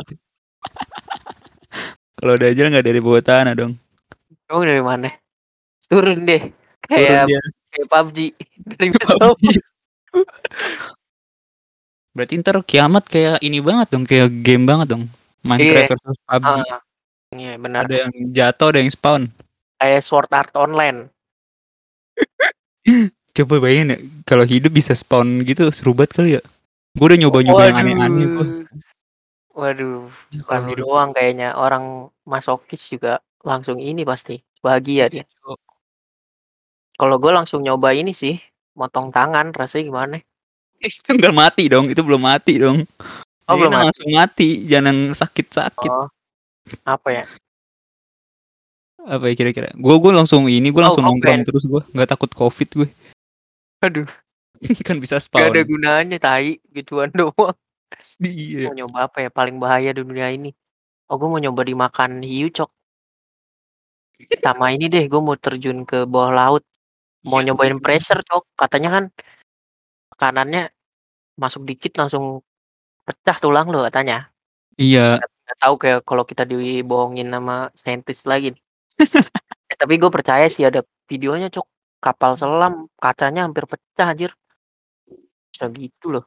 kalau 2.21 2.35
Dajjal 2.39 2.67
nggak 2.71 2.85
dari 2.87 2.99
bawah 3.03 3.21
tanah 3.21 3.53
dong. 3.53 3.73
Kamu 4.47 4.63
dari 4.63 4.83
mana? 4.83 5.09
Turun 5.87 6.19
deh. 6.23 6.41
Turun 6.83 6.87
Kayak 6.87 7.25
dia. 7.27 7.41
kayak 7.71 7.87
PUBG. 7.87 8.17
Dari 8.63 8.89
besok. 8.91 9.35
Berarti 12.15 12.33
ntar 12.41 12.57
kiamat 12.65 13.03
kayak 13.05 13.37
ini 13.45 13.61
banget 13.61 13.87
dong, 13.93 14.03
kayak 14.07 14.31
game 14.41 14.65
banget 14.65 14.87
dong. 14.97 15.03
Minecraft 15.45 15.95
versus 15.95 16.19
PUBG. 16.25 16.59
Ah, 16.67 16.81
Iya, 17.35 17.59
benar. 17.59 17.83
Ada 17.83 18.07
yang 18.07 18.11
jatuh, 18.31 18.67
ada 18.71 18.79
yang 18.79 18.87
spawn. 18.87 19.27
Kayak 19.83 20.01
Sword 20.07 20.31
Art 20.31 20.53
Online. 20.55 21.11
Coba 23.35 23.55
bayangin 23.61 23.93
ya, 23.93 23.97
kalau 24.23 24.47
hidup 24.47 24.71
bisa 24.71 24.95
spawn 24.95 25.43
gitu 25.43 25.67
seru 25.75 25.91
banget 25.91 26.11
kali 26.15 26.29
ya. 26.39 26.41
Gue 26.97 27.05
udah 27.13 27.19
nyoba-nyoba 27.19 27.63
yang 27.69 27.77
aneh-aneh 27.83 28.25
gua. 28.31 28.45
Waduh, 29.57 30.07
Ya, 30.33 30.41
kalau 30.47 30.69
hidup 30.71 30.85
doang 30.87 31.09
kayaknya 31.13 31.53
orang 31.53 32.09
masokis 32.25 32.81
juga 32.89 33.19
langsung 33.43 33.77
ini 33.77 34.01
pasti 34.07 34.39
bahagia 34.63 35.11
dia. 35.11 35.25
Kalau 36.97 37.15
gue 37.21 37.29
langsung 37.29 37.61
nyoba 37.61 37.93
ini 37.93 38.09
sih, 38.11 38.41
motong 38.73 39.13
tangan 39.13 39.53
rasanya 39.53 39.83
gimana? 39.85 40.15
itu 40.81 41.09
nggak 41.09 41.33
mati 41.33 41.69
dong, 41.69 41.89
itu 41.89 42.01
belum 42.01 42.21
mati 42.21 42.57
dong. 42.57 42.81
Oh, 43.47 43.53
Jadi 43.53 43.59
belum 43.63 43.71
mati. 43.71 43.85
langsung 43.85 44.09
mati, 44.11 44.49
jangan 44.65 44.95
sakit-sakit. 45.13 45.91
Oh, 45.93 46.09
apa 46.83 47.09
ya? 47.13 47.23
Apa 49.07 49.31
ya 49.31 49.33
kira-kira? 49.37 49.71
Gue 49.71 49.95
gue 49.97 50.11
langsung 50.11 50.49
ini, 50.51 50.67
gue 50.67 50.81
Oh, 50.81 50.85
langsung 50.89 51.05
kok 51.05 51.09
nongkrong 51.15 51.31
pengen- 51.39 51.47
terus 51.47 51.63
gue, 51.63 51.81
nggak 51.95 52.09
takut 52.11 52.27
covid 52.33 52.69
gue. 52.75 52.89
Aduh, 53.85 54.09
kan 54.83 54.97
bisa 54.97 55.21
gak 55.21 55.47
ada 55.47 55.61
spawn. 55.61 55.69
gunanya 55.69 56.17
tai 56.17 56.57
gituan 56.73 57.13
doang. 57.15 57.53
Iya. 58.17 58.67
Mau 58.67 58.75
nyoba 58.75 59.05
apa 59.07 59.21
ya 59.21 59.29
paling 59.29 59.61
bahaya 59.61 59.93
di 59.93 60.01
dunia 60.01 60.33
ini? 60.33 60.49
Oh, 61.07 61.15
gue 61.15 61.29
mau 61.29 61.37
nyoba 61.37 61.61
dimakan 61.61 62.19
hiu 62.19 62.49
cok. 62.49 62.67
Sama 64.41 64.73
ini 64.73 64.89
deh, 64.89 65.05
gue 65.05 65.21
mau 65.21 65.37
terjun 65.37 65.85
ke 65.85 66.03
bawah 66.03 66.33
laut. 66.33 66.63
Mau 67.27 67.43
nyobain 67.43 67.75
pressure 67.83 68.23
cok. 68.23 68.55
Katanya 68.55 68.89
kan 68.95 69.03
makanannya 70.15 70.71
masuk 71.37 71.67
dikit 71.67 71.93
langsung 71.99 72.41
pecah 73.03 73.37
tulang 73.37 73.67
lo 73.69 73.83
katanya. 73.85 74.31
Iya, 74.79 75.19
Nggak 75.19 75.57
tahu 75.63 75.75
kayak 75.79 75.99
kalau 76.03 76.23
kita 76.27 76.43
dibohongin 76.43 77.27
sama 77.31 77.69
saintis 77.75 78.23
lagi. 78.23 78.55
nih. 78.55 78.63
Eh, 79.67 79.75
tapi 79.75 79.99
gue 79.99 80.07
percaya 80.07 80.47
sih 80.47 80.63
ada 80.63 80.79
videonya 81.11 81.51
cok. 81.51 81.67
Kapal 81.99 82.39
selam 82.39 82.87
kacanya 82.95 83.43
hampir 83.43 83.67
pecah 83.67 84.15
anjir. 84.15 84.31
Bisa 85.51 85.67
gitu 85.75 86.07
loh. 86.15 86.23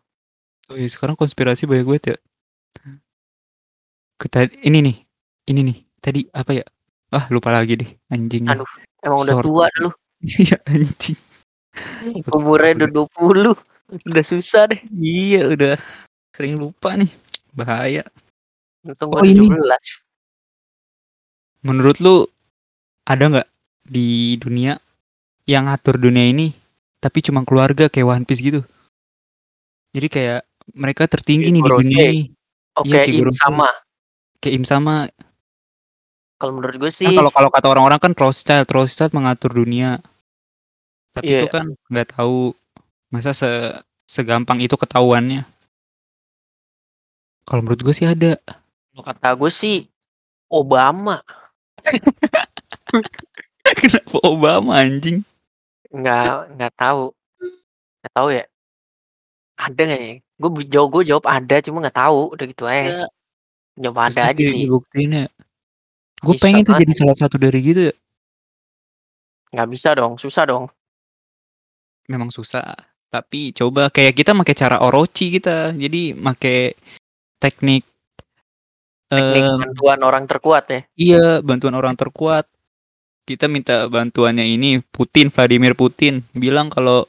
Oh 0.68 0.76
iya, 0.76 0.84
sekarang 0.92 1.16
konspirasi 1.16 1.64
banyak 1.64 1.88
banget 1.88 2.04
ya. 2.04 2.16
Kita 4.20 4.44
ini 4.60 4.84
nih, 4.84 4.96
ini 5.48 5.60
nih. 5.72 5.78
Tadi 6.04 6.20
apa 6.36 6.52
ya? 6.52 6.64
Ah 7.16 7.24
lupa 7.32 7.48
lagi 7.48 7.80
deh, 7.80 7.90
anjing. 8.12 8.44
Aduh, 8.44 8.68
emang 9.00 9.24
udah 9.24 9.34
Short. 9.40 9.46
tua 9.48 9.64
dah 9.72 9.80
lu. 9.88 9.90
Iya 10.20 10.56
anjing. 10.70 11.18
Umurnya 12.28 12.87
udah 12.87 12.90
20. 13.09 13.56
Udah 14.06 14.24
susah 14.24 14.70
deh. 14.70 14.80
Iya 14.92 15.48
udah 15.50 15.74
sering 16.37 16.61
lupa 16.61 16.94
nih. 16.94 17.11
Bahaya. 17.56 18.04
Untung 18.87 19.11
Oh, 19.12 19.20
gue 19.20 19.33
ini. 19.33 19.48
17. 19.48 21.66
Menurut 21.66 21.96
lu 22.00 22.24
ada 23.04 23.24
nggak 23.28 23.48
di 23.85 24.38
dunia 24.40 24.78
yang 25.44 25.66
ngatur 25.66 25.98
dunia 25.98 26.30
ini 26.30 26.54
tapi 27.00 27.24
cuma 27.24 27.42
keluarga 27.48 27.88
kayak 27.88 28.09
One 28.09 28.24
Piece 28.28 28.44
gitu? 28.44 28.61
Jadi 29.90 30.06
kayak 30.06 30.40
mereka 30.76 31.09
tertinggi 31.11 31.50
nih 31.50 31.62
di 31.64 31.70
dunia 31.70 32.04
ini. 32.12 32.22
Oke, 32.78 32.87
Iya, 32.87 33.02
kayak 33.02 33.18
Im 33.18 33.35
sama. 33.35 33.68
Kayak 34.38 34.54
Im 34.54 34.64
sama. 34.68 34.94
Kalau 36.40 36.57
menurut 36.57 36.72
gue 36.74 36.88
Nah, 36.88 36.96
sih 36.96 37.12
kalau 37.12 37.29
kalau 37.29 37.53
kata 37.53 37.68
orang-orang 37.68 38.00
kan 38.00 38.12
Rothschild, 38.16 38.64
Rothschild 38.66 39.12
mengatur 39.12 39.53
dunia. 39.53 40.00
Tapi 41.12 41.29
Iya. 41.29 41.37
itu 41.37 41.46
kan 41.53 41.64
nggak 41.87 42.16
tahu 42.16 42.57
masa 43.09 43.37
se 43.37 43.48
segampang 44.09 44.59
itu 44.59 44.74
ketahuannya. 44.74 45.44
Kalau 47.44 47.61
menurut 47.61 47.81
gue 47.83 47.92
sih 47.92 48.09
ada. 48.09 48.40
kalau 48.90 49.05
kata 49.07 49.29
gue 49.33 49.50
sih 49.50 49.76
Obama 50.48 51.22
Kenapa 53.81 54.18
Obama 54.26 54.83
anjing? 54.83 55.22
nggak 55.90 56.55
nggak 56.55 56.72
tahu 56.74 57.11
nggak 57.98 58.12
tahu 58.14 58.29
ya 58.31 58.44
ada 59.57 59.81
nggak 59.83 60.00
ya 60.00 60.12
gue 60.20 60.50
jawab 60.68 60.88
gue 60.94 61.03
jawab 61.07 61.24
ada 61.26 61.57
cuma 61.59 61.76
nggak 61.83 61.98
tahu 61.98 62.18
udah 62.31 62.46
gitu 62.46 62.64
aja 62.66 63.07
nyoba 63.74 64.00
ada 64.07 64.11
Susah 64.11 64.24
aja 64.31 64.42
sih 64.46 64.61
dibuktiin 64.66 65.11
ya. 65.11 65.26
Gue 66.20 66.37
pengen 66.37 66.62
tuh 66.64 66.76
banget. 66.76 66.88
jadi 66.88 66.92
salah 66.96 67.16
satu 67.16 67.37
dari 67.40 67.59
gitu 67.64 67.90
ya. 67.90 67.94
nggak 69.50 69.68
bisa 69.72 69.96
dong 69.98 70.14
susah 70.20 70.44
dong 70.46 70.70
Memang 72.11 72.35
susah. 72.35 72.74
Tapi 73.06 73.54
coba 73.54 73.87
kayak 73.87 74.18
kita 74.18 74.35
pakai 74.35 74.56
cara 74.59 74.83
Orochi 74.83 75.30
kita. 75.38 75.70
Jadi 75.70 76.11
pakai 76.18 76.74
teknik 77.38 77.87
teknik 79.11 79.42
em, 79.42 79.59
bantuan 79.59 80.00
orang 80.06 80.24
terkuat 80.26 80.64
ya 80.70 80.80
Iya, 80.98 81.26
bantuan 81.42 81.74
orang 81.78 81.94
terkuat. 81.94 82.50
Kita 83.26 83.46
minta 83.46 83.87
bantuannya 83.87 84.42
ini 84.42 84.83
Putin, 84.90 85.30
Vladimir 85.30 85.78
Putin 85.78 86.26
bilang 86.35 86.66
kalau 86.66 87.06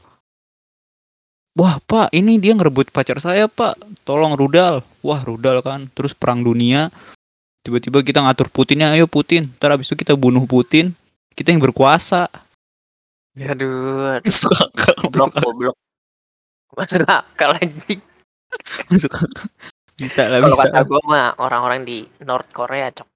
Wah, 1.52 1.84
Pak, 1.84 2.16
ini 2.16 2.40
dia 2.40 2.56
ngerebut 2.56 2.96
pacar 2.96 3.20
saya, 3.20 3.52
Pak. 3.52 3.76
Tolong 4.08 4.40
rudal. 4.40 4.88
Wah, 5.04 5.20
rudal 5.20 5.60
kan. 5.60 5.92
Terus 5.92 6.16
perang 6.16 6.40
dunia. 6.48 6.88
Tiba-tiba 7.62 8.02
kita 8.02 8.20
ngatur 8.26 8.50
Putinnya, 8.50 8.90
ayo 8.94 9.06
Putin. 9.06 9.46
Ntar 9.58 9.78
abis 9.78 9.94
itu 9.94 10.02
kita 10.02 10.18
bunuh 10.18 10.44
Putin. 10.46 10.94
Kita 11.32 11.54
yang 11.54 11.62
berkuasa. 11.62 12.28
aduh 13.32 14.20
Masuk 14.28 14.52
akal, 14.52 14.92
blok 15.08 15.32
masuk 15.32 15.40
akal, 15.40 15.44
goblok 15.48 15.78
masuk 16.76 17.04
akal 17.08 17.50
anjing 17.56 18.02
masuk 18.92 19.08
akal. 19.08 19.48
Bisa 19.96 20.28
lah, 20.28 20.44
kalau 20.44 20.52
bisa. 20.60 20.68
kata 20.68 20.80
gue 20.84 21.02
mah 21.08 21.28
orang-orang 21.40 21.88
di 21.88 22.04
North 22.28 22.52
Korea 22.52 22.92
cok 22.92 23.08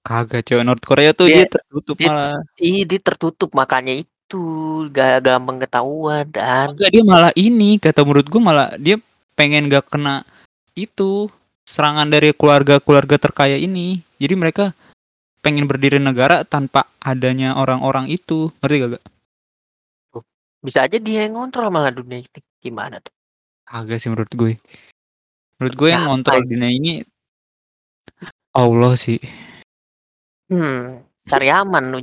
Kagak, 0.00 0.40
cewek 0.48 0.64
North 0.64 0.80
Korea 0.80 1.12
tuh 1.12 1.28
Dia- 1.28 1.44
dia 1.44 1.52
tertutup 1.52 2.00
dia- 2.00 2.08
malah. 2.08 2.40
Ih, 2.56 2.88
dia 2.88 2.96
tertutup 2.96 3.50
makanya 3.52 3.92
itu 4.00 4.40
gak 4.88 5.20
gampang 5.20 5.60
ketahuan 5.60 6.24
dan 6.32 6.72
Enggak, 6.72 6.88
dia 6.88 7.04
malah 7.04 7.32
ini 7.36 7.76
kata 7.76 8.00
menurut 8.00 8.24
gue 8.24 8.40
malah 8.40 8.72
dia 8.80 8.96
pengen 9.36 9.68
gak 9.68 9.84
kena 9.92 10.24
itu 10.72 11.28
serangan 11.66 12.08
dari 12.08 12.32
keluarga-keluarga 12.36 13.16
terkaya 13.20 13.56
ini. 13.56 14.00
Jadi 14.20 14.34
mereka 14.36 14.64
pengen 15.40 15.64
berdiri 15.64 15.96
negara 15.96 16.44
tanpa 16.44 16.88
adanya 17.00 17.56
orang-orang 17.56 18.08
itu. 18.08 18.52
Ngerti 18.60 18.76
gak? 18.80 18.90
Gak? 18.96 19.04
Bisa 20.60 20.84
aja 20.84 20.98
dia 21.00 21.24
yang 21.24 21.40
ngontrol 21.40 21.72
malah 21.72 21.92
dunia 21.92 22.20
ini. 22.20 22.40
Gimana 22.60 23.00
tuh? 23.00 23.12
Agak 23.70 24.02
sih 24.02 24.12
menurut 24.12 24.32
gue. 24.36 24.52
Menurut 25.56 25.74
gue 25.76 25.88
yang 25.88 26.04
ngontrol 26.08 26.44
dunia 26.44 26.68
ini 26.68 26.92
Allah 28.52 28.92
sih. 28.98 29.20
Hmm, 30.50 31.00
cari 31.24 31.48
aman 31.48 31.84
lu. 31.94 32.00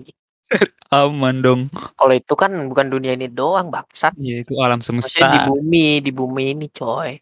Aman 0.87 1.43
dong. 1.43 1.67
Kalau 1.99 2.15
itu 2.15 2.33
kan 2.39 2.55
bukan 2.71 2.87
dunia 2.87 3.11
ini 3.19 3.27
doang, 3.27 3.67
bangsat. 3.67 4.15
Ya 4.15 4.39
itu 4.39 4.55
alam 4.63 4.79
Maksudnya 4.79 5.03
di 5.03 5.11
semesta. 5.11 5.47
bumi, 5.51 5.99
di 5.99 6.11
bumi 6.15 6.43
ini, 6.55 6.65
coy. 6.71 7.19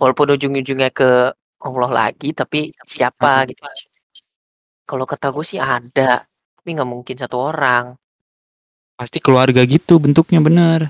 Walaupun 0.00 0.32
ujung-ujungnya 0.32 0.88
ke 0.88 1.36
Allah 1.58 1.90
lagi, 1.90 2.30
tapi 2.30 2.70
siapa 2.86 3.46
gitu. 3.50 3.62
Kalau 4.88 5.04
kata 5.04 5.34
gue 5.34 5.44
sih 5.44 5.58
ada, 5.58 6.22
tapi 6.24 6.68
nggak 6.72 6.88
mungkin 6.88 7.16
satu 7.18 7.36
orang. 7.50 7.98
Pasti 8.94 9.18
keluarga 9.18 9.62
gitu 9.66 9.98
bentuknya 9.98 10.38
bener. 10.42 10.80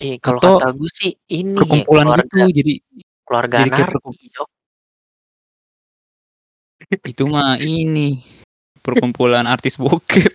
Eh, 0.00 0.16
kalau 0.16 0.40
Atau 0.40 0.56
kata 0.56 0.68
gue 0.72 0.90
sih 0.96 1.12
ini 1.28 1.60
ya, 1.60 1.60
Perkumpulan 1.60 2.06
keluarga, 2.08 2.40
gitu 2.48 2.56
jadi 2.56 2.74
keluarga 3.28 3.56
jadi 3.60 3.70
kayak 3.70 3.90
itu 7.06 7.22
mah 7.28 7.54
ini 7.60 8.24
perkumpulan 8.82 9.44
artis 9.46 9.76
bokep. 9.76 10.32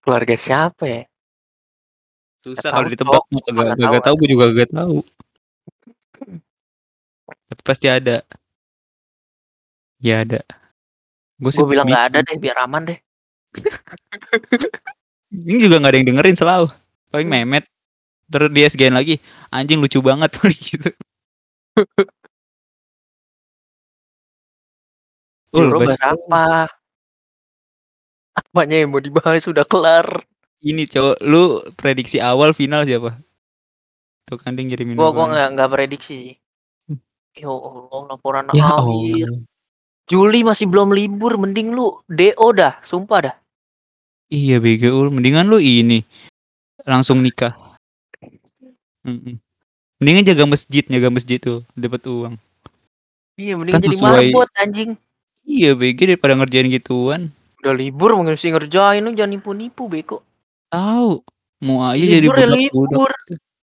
Keluarga 0.00 0.34
siapa 0.38 0.84
ya? 0.88 1.02
Susah 2.40 2.72
kalau 2.72 2.88
ditebak 2.88 3.20
Sumpah 3.28 3.42
kagak 3.44 3.64
nggak 3.76 3.76
kagak 3.84 4.02
tahu, 4.06 4.14
gue 4.24 4.28
juga 4.32 4.44
kagak 4.48 4.70
tahu. 4.72 4.98
Tapi 7.50 7.62
pasti 7.66 7.90
ada. 7.90 8.22
Ya 9.98 10.22
ada. 10.22 10.38
Gue 11.42 11.50
sih 11.50 11.66
bilang 11.66 11.90
nggak 11.90 12.14
ada 12.14 12.22
deh, 12.22 12.38
biar 12.38 12.62
aman 12.62 12.94
deh. 12.94 12.98
Ini 15.50 15.66
juga 15.66 15.82
nggak 15.82 15.90
ada 15.90 15.98
yang 15.98 16.08
dengerin 16.14 16.38
selalu. 16.38 16.70
Paling 17.10 17.26
memet. 17.26 17.66
Terus 18.30 18.54
dia 18.54 18.70
SGN 18.70 18.94
lagi. 18.94 19.18
Anjing 19.50 19.82
lucu 19.82 19.98
banget 19.98 20.30
gitu. 20.70 20.94
Ul, 25.50 25.66
Euro 25.66 25.82
apa? 25.82 26.70
Apanya 28.38 28.78
yang 28.78 28.94
mau 28.94 29.02
dibahas 29.02 29.42
sudah 29.42 29.66
kelar. 29.66 30.06
Ini 30.62 30.86
cowok, 30.86 31.18
lu 31.26 31.58
prediksi 31.74 32.22
awal 32.22 32.54
final 32.54 32.86
siapa? 32.86 33.18
Tuh 34.30 34.38
kan 34.38 34.54
dia 34.54 34.62
ngirimin 34.62 34.94
Gua 34.94 35.10
gua 35.10 35.26
nggak 35.26 35.58
nggak 35.58 35.70
prediksi 35.74 36.30
sih. 36.30 36.38
Ya 37.40 37.48
Allah, 37.48 38.00
laporan 38.04 38.52
Ya 38.52 38.68
akhir. 38.68 39.32
Allah. 39.32 39.40
Juli 40.04 40.40
masih 40.44 40.66
belum 40.68 40.92
libur, 40.92 41.40
mending 41.40 41.72
lu 41.72 41.96
DO 42.04 42.46
dah, 42.52 42.76
sumpah 42.84 43.18
dah. 43.24 43.34
Iya 44.28 44.60
bego 44.60 45.08
mendingan 45.10 45.48
lu 45.48 45.56
ini 45.58 46.04
langsung 46.84 47.24
nikah. 47.24 47.56
Mendingan 49.96 50.28
jaga 50.28 50.44
masjid, 50.44 50.84
jaga 50.84 51.08
masjid 51.08 51.38
tuh, 51.40 51.64
dapat 51.72 52.04
uang. 52.06 52.34
Iya, 53.40 53.56
mending 53.56 53.72
Kan 53.72 53.80
jadi 53.80 53.96
sesuai- 53.96 54.28
marbot 54.30 54.50
anjing. 54.60 54.90
Iya 55.48 55.72
bego 55.72 56.02
daripada 56.04 56.36
ngerjain 56.36 56.68
gituan. 56.68 57.32
Udah 57.64 57.72
libur 57.72 58.12
mesti 58.20 58.52
ngerjain 58.52 59.00
lu 59.00 59.16
jangan 59.16 59.32
nipu-nipu 59.40 59.88
beko. 59.88 60.20
Tahu, 60.68 61.24
mau 61.64 61.88
aja 61.88 61.98
jadi 61.98 62.28
libur 62.28 62.36
ya 62.36 62.46
budak-budak. 62.46 62.68
libur. 62.68 63.10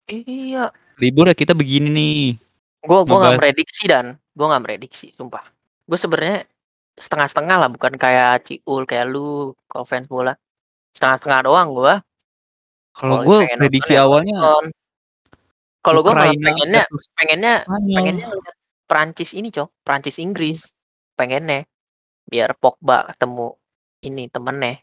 Iya. 0.09 0.65
Libur 0.99 1.25
ya 1.29 1.37
kita 1.37 1.53
begini 1.53 1.89
nih. 1.93 2.48
Gua 2.87 3.03
gua 3.03 3.17
nggak 3.19 3.19
Ngebahas- 3.35 3.43
prediksi 3.43 3.85
dan 3.91 4.05
gua 4.37 4.47
nggak 4.55 4.65
prediksi, 4.65 5.07
sumpah. 5.17 5.45
Gue 5.89 5.97
sebenarnya 5.99 6.45
setengah-setengah 7.01 7.57
lah, 7.57 7.69
bukan 7.73 7.97
kayak 7.97 8.45
Ciul 8.45 8.85
kayak 8.85 9.07
lu 9.09 9.57
kalau 9.67 9.89
fans 9.89 10.05
bola. 10.07 10.37
Setengah-setengah 10.93 11.41
doang 11.49 11.69
gua. 11.73 11.95
Kalau 12.93 13.23
Kalau 13.23 13.27
gue 13.27 13.39
pengen 13.47 13.59
prediksi 13.63 13.93
ya 13.95 14.05
awalnya 14.05 14.35
nonton. 14.37 14.65
Kalau 15.79 16.01
malah 16.03 16.29
Ukraina 16.29 16.47
pengennya 16.51 16.83
versus 16.91 17.07
pengennya 17.15 17.53
Spanyol. 17.63 17.97
pengennya 17.97 18.27
ngeliat 18.29 18.55
Prancis 18.89 19.31
ini, 19.33 19.49
Cok. 19.55 19.69
Prancis 19.87 20.17
Inggris. 20.19 20.59
Pengennya 21.15 21.63
biar 22.27 22.53
Pogba 22.59 23.07
ketemu 23.15 23.55
ini 24.03 24.27
temennya. 24.29 24.83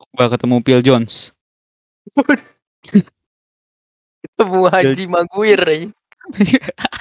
Pogba 0.00 0.24
ketemu 0.34 0.56
Phil 0.64 0.80
Jones. 0.82 1.14
Ketemu 4.20 4.60
Haji 4.72 5.04
Maguire. 5.06 5.92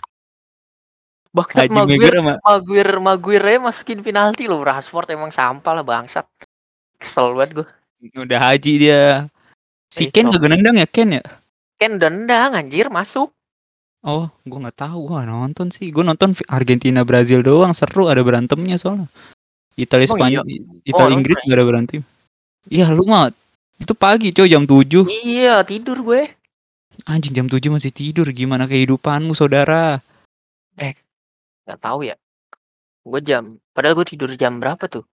Bangsat 1.29 1.69
Haji 1.69 1.77
Maguire 1.77 2.19
Maguire, 2.41 2.95
Maguire, 2.97 3.53
masukin 3.61 4.01
penalti 4.01 4.49
loh. 4.49 4.65
Rashford 4.65 5.13
emang 5.13 5.29
sampah 5.29 5.77
lah 5.77 5.85
bangsat. 5.85 6.25
Kesel 6.97 7.37
banget 7.37 7.61
gue. 7.61 7.67
udah 8.17 8.39
haji 8.49 8.73
dia. 8.81 9.03
Si 9.89 10.07
Eh, 10.07 10.11
Ken 10.11 10.33
kagak 10.33 10.49
nendang 10.49 10.81
ya 10.81 10.89
Ken 10.89 11.13
ya? 11.13 11.23
Ken 11.77 12.01
dendang 12.01 12.57
anjir 12.57 12.89
masuk. 12.89 13.29
Oh, 14.01 14.31
gue 14.47 14.59
nggak 14.59 14.79
tahu. 14.79 15.11
Gua 15.11 15.21
nggak 15.21 15.29
nonton 15.29 15.67
sih. 15.69 15.93
Gue 15.93 16.01
nonton 16.01 16.33
Argentina 16.49 17.05
Brazil 17.05 17.45
doang. 17.45 17.75
Seru 17.77 18.09
ada 18.09 18.23
berantemnya 18.25 18.79
soalnya. 18.81 19.05
Italia 19.79 20.07
Emang 20.09 20.17
Spanyol, 20.17 20.43
Oh, 20.43 20.49
Italia 20.83 21.13
nonton 21.13 21.17
Inggris 21.21 21.37
nggak 21.45 21.57
ada 21.57 21.65
berantem. 21.67 22.01
Iya 22.67 22.91
lu 22.91 23.07
mah 23.07 23.31
itu 23.79 23.93
pagi 23.95 24.35
coy 24.35 24.51
jam 24.51 24.67
7 24.67 25.07
Iya 25.07 25.63
tidur 25.63 26.03
gue. 26.03 26.27
Anjing 27.07 27.31
jam 27.31 27.47
7 27.47 27.69
masih 27.71 27.93
tidur 27.93 28.27
Gimana 28.33 28.67
kehidupanmu 28.67 29.31
saudara 29.37 30.01
Gak 31.69 31.77
tahu 31.85 32.01
ya. 32.01 32.17
Gue 33.05 33.21
jam. 33.21 33.61
Padahal 33.77 33.93
gue 33.93 34.07
tidur 34.09 34.33
jam 34.33 34.57
berapa 34.57 34.89
tuh? 34.89 35.05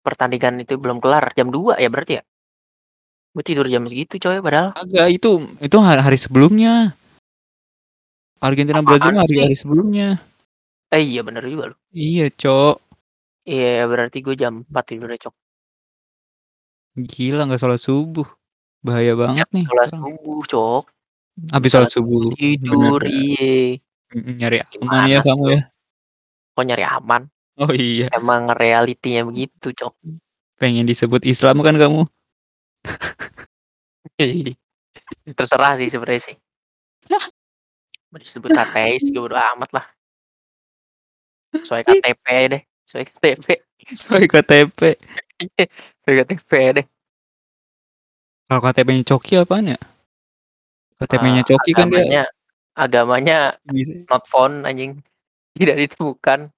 Pertandingan 0.00 0.64
itu 0.64 0.80
belum 0.80 1.04
kelar. 1.04 1.36
Jam 1.36 1.52
2 1.52 1.76
ya 1.76 1.88
berarti 1.92 2.16
ya? 2.16 2.22
Gue 3.36 3.44
tidur 3.44 3.68
jam 3.68 3.84
segitu 3.84 4.16
coy 4.16 4.40
padahal. 4.40 4.72
Agak 4.72 5.12
itu 5.12 5.44
Itu 5.60 5.76
hari, 5.84 6.00
hari 6.00 6.16
sebelumnya 6.16 6.96
Argentina 8.40 8.80
Brazil 8.80 9.12
mah 9.12 9.26
sih? 9.28 9.36
hari-hari 9.36 9.56
sebelumnya 9.58 10.16
Eh 10.88 11.04
iya 11.04 11.20
bener 11.20 11.44
juga 11.44 11.74
loh. 11.74 11.78
Iya 11.92 12.32
cok 12.32 12.76
Iya 13.44 13.84
berarti 13.84 14.18
gue 14.24 14.34
jam 14.38 14.64
4 14.64 14.84
tidurnya 14.88 15.18
cok. 15.28 15.34
Gila 17.04 17.46
nggak 17.52 17.60
sholat 17.60 17.80
subuh 17.84 18.26
Bahaya 18.80 19.12
banget 19.12 19.44
nih 19.52 19.68
Sholat 19.68 19.92
sekarang. 19.92 20.16
subuh 20.16 20.40
cok. 20.48 20.84
Habis 21.54 21.70
sholat 21.70 21.90
subuh 21.92 22.34
Tidur 22.34 23.00
iya. 23.06 23.78
Nyari 24.12 24.58
Gimana 24.74 25.06
aman 25.06 25.12
ya 25.12 25.20
kamu 25.22 25.44
ya 25.54 25.60
Kok 26.58 26.64
nyari 26.66 26.84
aman? 26.84 27.22
Oh 27.58 27.70
iya 27.70 28.10
Emang 28.10 28.50
realitinya 28.50 29.30
begitu 29.30 29.70
cok. 29.70 29.94
Pengen 30.58 30.90
disebut 30.90 31.22
Islam 31.22 31.62
kan 31.62 31.78
kamu 31.78 32.02
Terserah 35.38 35.78
sih 35.78 35.88
sebenarnya 35.90 36.22
sih. 36.32 36.36
Mau 38.10 38.18
disebut 38.18 38.50
ateis 38.56 39.04
juga 39.08 39.36
udah 39.36 39.42
amat 39.56 39.70
lah. 39.76 39.86
Sesuai 41.54 41.82
KTP 41.86 42.26
deh. 42.56 42.62
Sesuai 42.88 43.04
KTP. 43.04 43.46
Soal 43.92 44.24
KTP 44.28 44.80
Sesuai 46.02 46.14
KTP 46.24 46.50
deh. 46.80 46.86
Kalau 48.48 48.64
KTP-nya 48.64 49.04
Coki 49.04 49.36
apaan 49.36 49.76
ya? 49.76 49.78
KTP-nya 50.98 51.42
Ah, 51.42 51.46
Coki 51.46 51.70
kan 51.72 51.86
dia 51.88 51.98
agamanya, 52.02 52.22
agamanya 52.74 53.38
bisa- 53.64 54.02
not 54.10 54.26
found 54.26 54.66
anjing. 54.66 54.98
Tidak 55.58 55.74
ditemukan. 55.74 56.50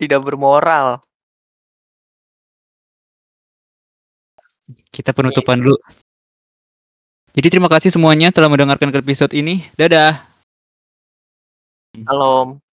Tidak 0.00 0.20
bermoral. 0.20 1.04
Kita 4.88 5.12
penutupan 5.12 5.60
dulu. 5.60 5.76
Jadi 7.34 7.48
terima 7.50 7.68
kasih 7.68 7.92
semuanya 7.92 8.32
telah 8.32 8.48
mendengarkan 8.48 8.88
episode 8.94 9.34
ini. 9.36 9.66
Dadah. 9.76 10.22
Halo. 12.08 12.63